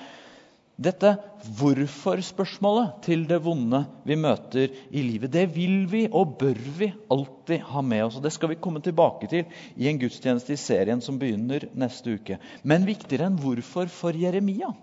Dette 0.77 1.15
hvorfor-spørsmålet 1.57 2.99
til 3.07 3.23
det 3.31 3.39
vonde 3.41 3.79
vi 4.05 4.19
møter 4.21 4.75
i 4.93 5.05
livet, 5.07 5.33
det 5.33 5.47
vil 5.55 5.87
vi 5.89 6.03
og 6.11 6.35
bør 6.43 6.59
vi 6.77 6.91
alltid 7.09 7.65
ha 7.71 7.81
med 7.81 8.05
oss. 8.05 8.19
og 8.19 8.27
Det 8.27 8.35
skal 8.35 8.53
vi 8.53 8.59
komme 8.61 8.83
tilbake 8.85 9.31
til 9.31 9.47
i 9.73 9.89
en 9.89 10.03
gudstjeneste 10.03 10.53
i 10.53 10.61
serien 10.61 11.01
som 11.01 11.17
begynner 11.17 11.65
neste 11.73 12.19
uke. 12.19 12.37
Men 12.63 12.85
viktigere 12.85 13.31
enn 13.31 13.41
hvorfor 13.41 13.89
for 13.89 14.13
Jeremia 14.13 14.75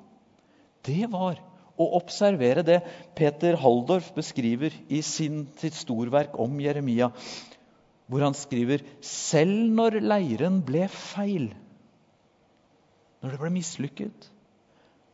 det 0.88 1.08
var 1.12 1.40
å 1.80 1.88
observere 1.98 2.64
det 2.66 2.80
Peter 3.18 3.58
Halldorf 3.60 4.12
beskriver 4.16 4.76
i 4.94 5.02
sin, 5.06 5.48
sitt 5.58 5.78
storverk 5.78 6.38
om 6.40 6.60
Jeremia, 6.62 7.10
hvor 8.08 8.26
han 8.26 8.36
skriver 8.38 8.84
selv 9.06 9.72
når 9.74 10.02
leiren 10.04 10.60
ble 10.66 10.86
feil, 10.92 11.50
når 13.24 13.34
det 13.34 13.40
ble 13.42 13.54
mislykket, 13.56 14.28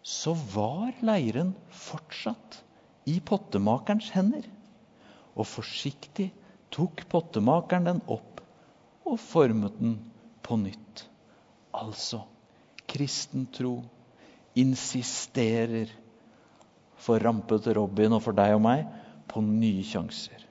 så 0.02 0.34
var 0.56 0.96
leiren 1.06 1.54
fortsatt 1.86 2.64
i 3.10 3.20
pottemakerens 3.22 4.10
hender. 4.16 4.48
Og 5.38 5.46
forsiktig 5.48 6.32
tok 6.74 7.06
pottemakeren 7.12 7.86
den 7.86 8.02
opp 8.10 8.42
og 9.08 9.20
formet 9.22 9.78
den 9.80 9.96
på 10.46 10.58
nytt. 10.60 11.06
Altså 11.78 12.24
kristen 12.90 13.46
tro 13.54 13.78
insisterer 14.58 15.92
for 17.00 17.22
rampete 17.24 17.74
Robin 17.78 18.16
og 18.18 18.24
for 18.26 18.38
deg 18.38 18.56
og 18.58 18.64
meg 18.66 18.86
på 19.30 19.44
nye 19.46 19.86
sjanser, 19.86 20.42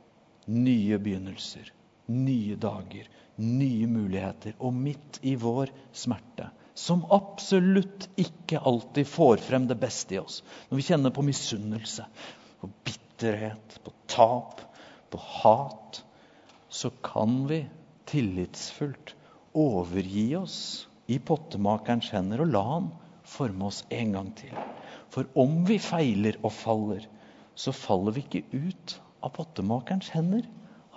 nye 0.48 0.98
begynnelser, 1.02 1.72
nye 2.14 2.56
dager, 2.60 3.08
nye 3.42 3.88
muligheter. 3.90 4.54
Og 4.62 4.74
midt 4.74 5.20
i 5.26 5.34
vår 5.38 5.72
smerte, 5.92 6.48
som 6.78 7.02
absolutt 7.10 8.06
ikke 8.20 8.62
alltid 8.70 9.08
får 9.10 9.42
frem 9.42 9.66
det 9.68 9.78
beste 9.80 10.14
i 10.14 10.20
oss, 10.22 10.42
når 10.70 10.78
vi 10.78 10.86
kjenner 10.88 11.14
på 11.14 11.26
misunnelse, 11.26 12.06
på 12.62 12.70
bitterhet, 12.86 13.80
på 13.82 13.94
tap, 14.10 14.62
på 15.10 15.20
hat, 15.42 16.02
så 16.68 16.92
kan 17.02 17.42
vi 17.50 17.64
tillitsfullt 18.08 19.14
overgi 19.58 20.30
oss 20.38 20.86
i 21.10 21.18
pottemakerens 21.18 22.12
hender 22.12 22.44
og 22.44 22.52
la 22.52 22.64
han 22.68 22.90
forme 23.28 23.68
oss 23.68 23.82
en 23.94 24.14
gang 24.16 24.30
til. 24.38 24.54
For 25.12 25.28
om 25.38 25.62
vi 25.68 25.78
feiler 25.82 26.38
og 26.42 26.52
faller, 26.54 27.04
så 27.58 27.74
faller 27.74 28.16
vi 28.16 28.24
ikke 28.24 28.44
ut 28.68 28.96
av 29.24 29.34
pottemakerens 29.36 30.10
hender. 30.14 30.44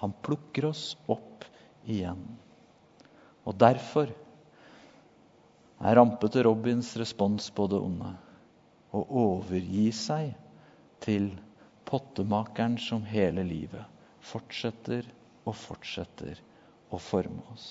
Han 0.02 0.14
plukker 0.26 0.70
oss 0.72 0.96
opp 1.12 1.46
igjen. 1.90 2.22
Og 3.46 3.58
derfor 3.58 4.12
er 5.82 5.98
rampete 5.98 6.44
Robins 6.46 6.94
respons 7.00 7.50
på 7.56 7.66
det 7.72 7.80
onde 7.82 8.12
å 8.94 9.02
overgi 9.24 9.88
seg 9.96 10.36
til 11.02 11.32
pottemakeren 11.90 12.78
som 12.82 13.06
hele 13.08 13.44
livet 13.48 13.88
fortsetter 14.22 15.08
og 15.48 15.56
fortsetter 15.58 16.38
å 16.94 17.00
forme 17.02 17.42
oss. 17.54 17.68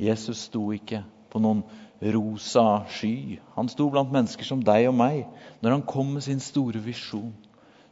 Jesus 0.00 0.48
sto 0.48 0.66
ikke 0.74 1.04
på 1.30 1.42
noen 1.42 1.62
rosa 2.00 2.84
sky. 2.90 3.38
Han 3.54 3.68
sto 3.68 3.88
blant 3.92 4.12
mennesker 4.12 4.46
som 4.46 4.62
deg 4.64 4.88
og 4.90 4.96
meg 4.98 5.24
når 5.62 5.78
han 5.78 5.86
kom 5.88 6.14
med 6.16 6.26
sin 6.26 6.42
store 6.42 6.82
visjon, 6.84 7.32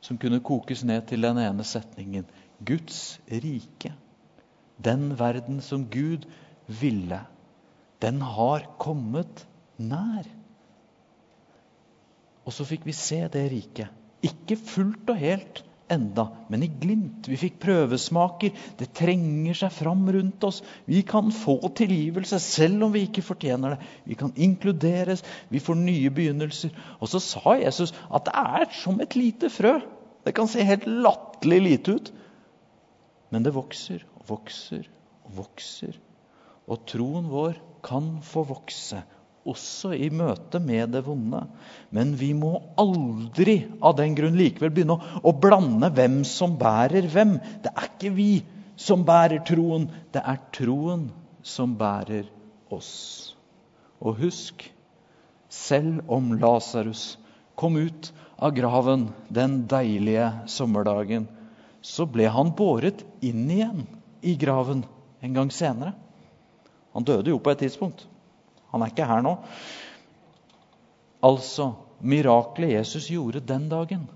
som 0.03 0.19
kunne 0.19 0.43
kokes 0.45 0.85
ned 0.89 1.07
til 1.11 1.23
den 1.25 1.39
ene 1.43 1.67
setningen 1.67 2.27
Guds 2.63 3.21
rike. 3.31 3.93
Den 4.83 5.13
verden 5.19 5.61
som 5.63 5.87
Gud 5.91 6.27
ville, 6.67 7.21
den 8.03 8.23
har 8.23 8.67
kommet 8.83 9.47
nær. 9.79 10.27
Og 12.43 12.55
så 12.55 12.67
fikk 12.67 12.87
vi 12.89 12.95
se 12.97 13.21
det 13.31 13.45
riket. 13.53 13.91
Ikke 14.23 14.57
fullt 14.59 15.11
og 15.11 15.19
helt, 15.19 15.63
enda, 15.93 16.27
men 16.51 16.65
i 16.65 16.69
glimt. 16.83 17.29
Vi 17.29 17.39
fikk 17.39 17.59
prøvesmaker. 17.63 18.55
Det 18.79 18.91
trenger 18.97 19.57
seg 19.59 19.75
fram 19.75 20.05
rundt 20.15 20.45
oss. 20.49 20.63
Vi 20.89 21.03
kan 21.07 21.31
få 21.35 21.59
tilgivelse 21.79 22.41
selv 22.43 22.87
om 22.89 22.95
vi 22.95 23.05
ikke 23.07 23.25
fortjener 23.27 23.77
det. 23.77 23.91
Vi 24.09 24.19
kan 24.19 24.35
inkluderes, 24.35 25.25
vi 25.53 25.63
får 25.63 25.79
nye 25.81 26.13
begynnelser. 26.15 26.73
Og 27.01 27.13
så 27.13 27.23
sa 27.23 27.57
Jesus 27.61 27.95
at 28.11 28.29
det 28.29 28.37
er 28.43 28.69
som 28.83 29.01
et 29.05 29.17
lite 29.19 29.53
frø. 29.53 29.79
Det 30.23 30.35
kan 30.37 30.51
se 30.51 30.65
helt 30.65 30.87
latterlig 30.87 31.61
lite 31.63 31.97
ut, 31.97 32.13
men 33.33 33.43
det 33.43 33.55
vokser 33.57 34.05
og 34.19 34.29
vokser 34.29 34.87
og 35.27 35.39
vokser. 35.41 35.97
Og 36.71 36.85
troen 36.87 37.27
vår 37.33 37.59
kan 37.83 38.21
få 38.23 38.45
vokse 38.47 39.01
også 39.49 39.93
i 39.97 40.09
møte 40.15 40.61
med 40.63 40.93
det 40.95 41.03
vonde. 41.07 41.43
Men 41.95 42.15
vi 42.19 42.33
må 42.37 42.55
aldri 42.81 43.59
av 43.83 43.97
den 43.99 44.15
grunn 44.19 44.39
likevel 44.39 44.73
begynne 44.75 44.97
å, 44.97 45.21
å 45.27 45.33
blande 45.35 45.91
hvem 45.95 46.21
som 46.29 46.57
bærer 46.61 47.09
hvem. 47.11 47.37
Det 47.65 47.73
er 47.73 47.89
ikke 47.91 48.13
vi 48.17 48.31
som 48.79 49.05
bærer 49.07 49.43
troen, 49.47 49.89
det 50.15 50.23
er 50.23 50.41
troen 50.55 51.09
som 51.47 51.75
bærer 51.79 52.29
oss. 52.73 53.35
Og 54.03 54.19
husk, 54.23 54.65
selv 55.53 56.01
om 56.11 56.33
Lasarus 56.41 57.17
kom 57.59 57.77
ut 57.77 58.11
av 58.43 58.55
graven 58.57 59.11
den 59.31 59.63
deilige 59.71 60.31
sommerdagen, 60.51 61.29
så 61.83 62.07
ble 62.07 62.29
han 62.31 62.55
båret 62.59 63.03
inn 63.27 63.45
igjen 63.51 63.85
i 64.23 64.35
graven 64.39 64.85
en 65.23 65.37
gang 65.37 65.51
senere. 65.55 65.93
Han 66.95 67.07
døde 67.07 67.33
jo 67.33 67.41
på 67.43 67.53
et 67.53 67.63
tidspunkt. 67.65 68.07
Han 68.73 68.83
er 68.83 68.93
ikke 68.93 69.09
her 69.09 69.23
nå. 69.25 69.37
Altså, 71.23 71.73
miraklet 72.03 72.75
Jesus 72.75 73.11
gjorde 73.13 73.45
den 73.47 73.69
dagen, 73.71 74.09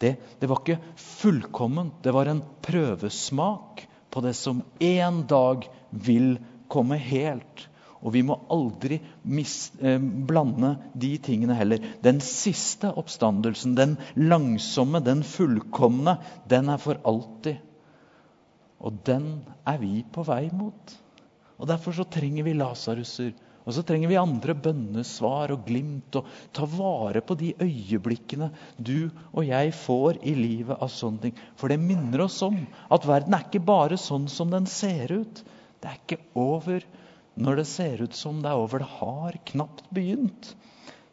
det, 0.00 0.14
det 0.40 0.48
var 0.48 0.62
ikke 0.62 0.78
fullkomment. 0.96 1.98
Det 2.00 2.14
var 2.16 2.30
en 2.30 2.40
prøvesmak 2.64 3.82
på 4.10 4.22
det 4.24 4.32
som 4.38 4.62
en 4.80 5.18
dag 5.28 5.66
vil 5.90 6.38
komme 6.72 6.96
helt. 6.96 7.66
Og 8.00 8.14
vi 8.14 8.22
må 8.24 8.38
aldri 8.48 8.96
mis, 9.28 9.72
eh, 9.84 10.00
blande 10.00 10.72
de 10.96 11.10
tingene 11.20 11.56
heller. 11.58 11.84
Den 12.00 12.22
siste 12.24 12.88
oppstandelsen, 12.96 13.74
den 13.76 13.98
langsomme, 14.16 15.02
den 15.04 15.20
fullkomne, 15.22 16.16
den 16.48 16.72
er 16.72 16.80
for 16.80 16.96
alltid. 17.04 17.60
Og 18.80 19.04
den 19.04 19.42
er 19.68 19.76
vi 19.82 20.00
på 20.08 20.24
vei 20.24 20.46
mot. 20.52 20.96
Og 21.60 21.68
Derfor 21.68 21.92
så 21.92 22.08
trenger 22.08 22.46
vi 22.46 22.56
Lasaruser. 22.56 23.34
Og 23.66 23.74
så 23.76 23.84
trenger 23.86 24.10
vi 24.10 24.18
andre 24.20 24.54
bønnesvar 24.56 25.52
og 25.54 25.66
glimt. 25.68 26.16
Og 26.16 26.28
ta 26.56 26.68
vare 26.70 27.22
på 27.24 27.36
de 27.40 27.52
øyeblikkene 27.60 28.50
du 28.76 29.10
og 29.32 29.44
jeg 29.46 29.74
får 29.82 30.22
i 30.26 30.34
livet 30.38 30.76
av 30.80 30.92
sånne 30.92 31.26
ting. 31.26 31.42
For 31.60 31.72
det 31.72 31.80
minner 31.82 32.24
oss 32.26 32.40
om 32.46 32.58
at 32.90 33.08
verden 33.08 33.36
er 33.36 33.46
ikke 33.46 33.64
bare 33.68 34.00
sånn 34.00 34.28
som 34.32 34.52
den 34.54 34.68
ser 34.70 35.12
ut. 35.12 35.44
Det 35.80 35.90
er 35.90 36.00
ikke 36.00 36.22
over 36.38 36.84
når 37.40 37.60
det 37.60 37.68
ser 37.70 38.02
ut 38.04 38.16
som 38.16 38.40
det 38.42 38.50
er 38.50 38.60
over. 38.60 38.82
Det 38.82 38.96
har 39.00 39.40
knapt 39.52 39.86
begynt. 39.94 40.54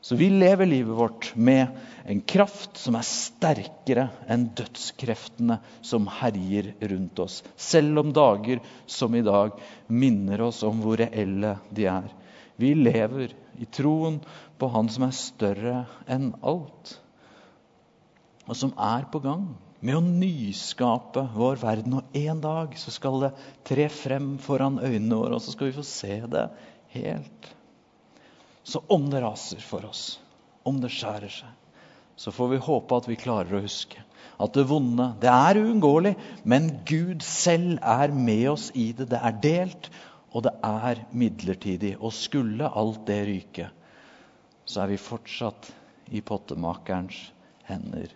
Så 0.08 0.16
vi 0.16 0.30
lever 0.30 0.70
livet 0.70 0.96
vårt 0.96 1.34
med 1.36 1.68
en 2.06 2.22
kraft 2.22 2.78
som 2.80 2.96
er 2.96 3.04
sterkere 3.04 4.06
enn 4.32 4.46
dødskreftene 4.56 5.58
som 5.84 6.06
herjer 6.22 6.70
rundt 6.94 7.20
oss. 7.20 7.42
Selv 7.60 8.00
om 8.00 8.14
dager 8.16 8.62
som 8.86 9.16
i 9.18 9.24
dag 9.26 9.58
minner 9.92 10.46
oss 10.48 10.62
om 10.64 10.80
hvor 10.86 11.02
reelle 11.02 11.58
de 11.76 11.90
er. 11.92 12.08
Vi 12.58 12.74
lever 12.76 13.36
i 13.58 13.68
troen 13.70 14.20
på 14.58 14.70
Han 14.74 14.90
som 14.90 15.06
er 15.08 15.16
større 15.16 15.78
enn 16.10 16.32
alt, 16.42 16.96
og 18.48 18.56
som 18.58 18.74
er 18.80 19.06
på 19.12 19.22
gang 19.22 19.50
med 19.84 19.98
å 19.98 20.02
nyskape 20.06 21.28
vår 21.36 21.60
verden. 21.62 22.00
Og 22.00 22.18
en 22.18 22.42
dag 22.42 22.74
så 22.80 22.94
skal 22.94 23.22
det 23.26 23.34
tre 23.68 23.90
frem 23.94 24.36
foran 24.42 24.80
øynene 24.82 25.20
våre, 25.20 25.38
og 25.38 25.44
så 25.44 25.54
skal 25.54 25.70
vi 25.70 25.78
få 25.78 25.86
se 25.86 26.22
det 26.32 26.48
helt 26.96 27.54
så 28.68 28.82
om 28.88 29.10
det 29.10 29.22
raser 29.24 29.62
for 29.64 29.86
oss, 29.88 30.20
om 30.68 30.82
det 30.84 30.92
skjærer 30.92 31.32
seg, 31.32 31.52
så 32.20 32.34
får 32.36 32.50
vi 32.52 32.66
håpe 32.66 32.98
at 33.00 33.06
vi 33.08 33.16
klarer 33.20 33.56
å 33.56 33.64
huske 33.64 34.02
at 34.38 34.54
det 34.54 34.68
vonde 34.70 35.06
det 35.22 35.30
er 35.32 35.58
uunngåelig, 35.64 36.12
men 36.46 36.68
Gud 36.86 37.24
selv 37.26 37.80
er 37.82 38.12
med 38.14 38.44
oss 38.52 38.68
i 38.78 38.92
det. 38.94 39.08
Det 39.10 39.18
er 39.18 39.40
delt, 39.42 39.88
og 40.38 40.44
det 40.46 40.54
er 40.62 41.02
midlertidig. 41.18 41.96
Og 41.98 42.14
skulle 42.14 42.70
alt 42.70 43.02
det 43.10 43.22
ryke, 43.26 43.70
så 44.68 44.84
er 44.84 44.92
vi 44.92 45.02
fortsatt 45.02 45.72
i 46.14 46.22
pottemakerens 46.22 47.32
hender 47.66 48.14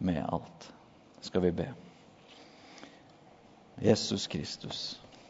med 0.00 0.22
alt. 0.24 0.70
Skal 1.20 1.44
vi 1.44 1.52
be. 1.60 1.68
Jesus 3.82 4.26
Kristus, 4.30 4.78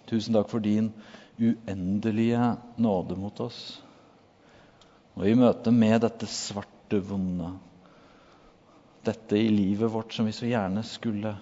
tusen 0.08 0.36
takk 0.36 0.48
for 0.48 0.62
din 0.64 0.92
uendelige 1.38 2.54
nåde 2.80 3.16
mot 3.18 3.40
oss. 3.44 3.82
Og 5.18 5.26
i 5.26 5.34
møte 5.36 5.72
med 5.74 6.00
dette 6.04 6.28
svarte, 6.30 7.00
vonde, 7.04 7.50
dette 9.04 9.36
i 9.36 9.50
livet 9.52 9.90
vårt 9.92 10.14
som 10.14 10.28
vi 10.28 10.32
så 10.32 10.46
gjerne 10.48 10.80
skulle 10.86 11.34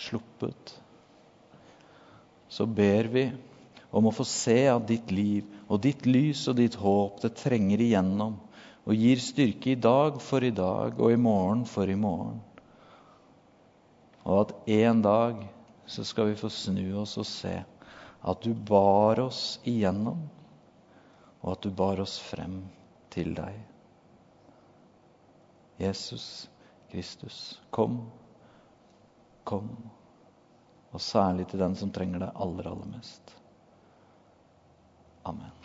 sluppet, 0.00 0.78
så 2.50 2.66
ber 2.66 3.08
vi 3.12 3.24
om 3.90 4.06
å 4.06 4.14
få 4.14 4.26
se 4.26 4.58
at 4.70 4.86
ditt 4.88 5.10
liv 5.14 5.46
og 5.68 5.82
ditt 5.86 6.06
lys 6.06 6.42
og 6.50 6.58
ditt 6.58 6.76
håp 6.78 7.20
det 7.22 7.32
trenger 7.38 7.82
igjennom 7.82 8.36
og 8.86 8.96
gir 8.96 9.22
styrke 9.22 9.74
i 9.74 9.78
dag 9.78 10.18
for 10.24 10.42
i 10.46 10.52
dag 10.54 10.98
og 10.98 11.12
i 11.12 11.18
morgen 11.20 11.62
for 11.68 11.90
i 11.90 11.98
morgen. 11.98 12.40
Og 14.26 14.40
at 14.42 14.70
en 14.80 15.02
dag 15.04 15.44
så 15.90 16.04
skal 16.06 16.30
vi 16.30 16.38
få 16.38 16.50
snu 16.52 16.84
oss 17.02 17.16
og 17.20 17.28
se 17.28 17.54
at 18.20 18.42
du 18.44 18.52
bar 18.54 19.20
oss 19.22 19.60
igjennom 19.68 20.22
og 21.40 21.52
at 21.54 21.62
du 21.64 21.70
bar 21.74 22.02
oss 22.02 22.18
frem 22.22 22.60
til 23.14 23.32
deg. 23.36 23.54
Jesus 25.80 26.48
Kristus, 26.90 27.60
kom, 27.70 28.02
kom, 29.48 29.70
og 30.90 31.00
særlig 31.00 31.46
til 31.50 31.62
den 31.62 31.76
som 31.78 31.92
trenger 31.94 32.18
det 32.24 32.32
aller, 32.34 32.70
aller 32.70 32.90
mest. 32.96 33.36
Amen. 35.24 35.59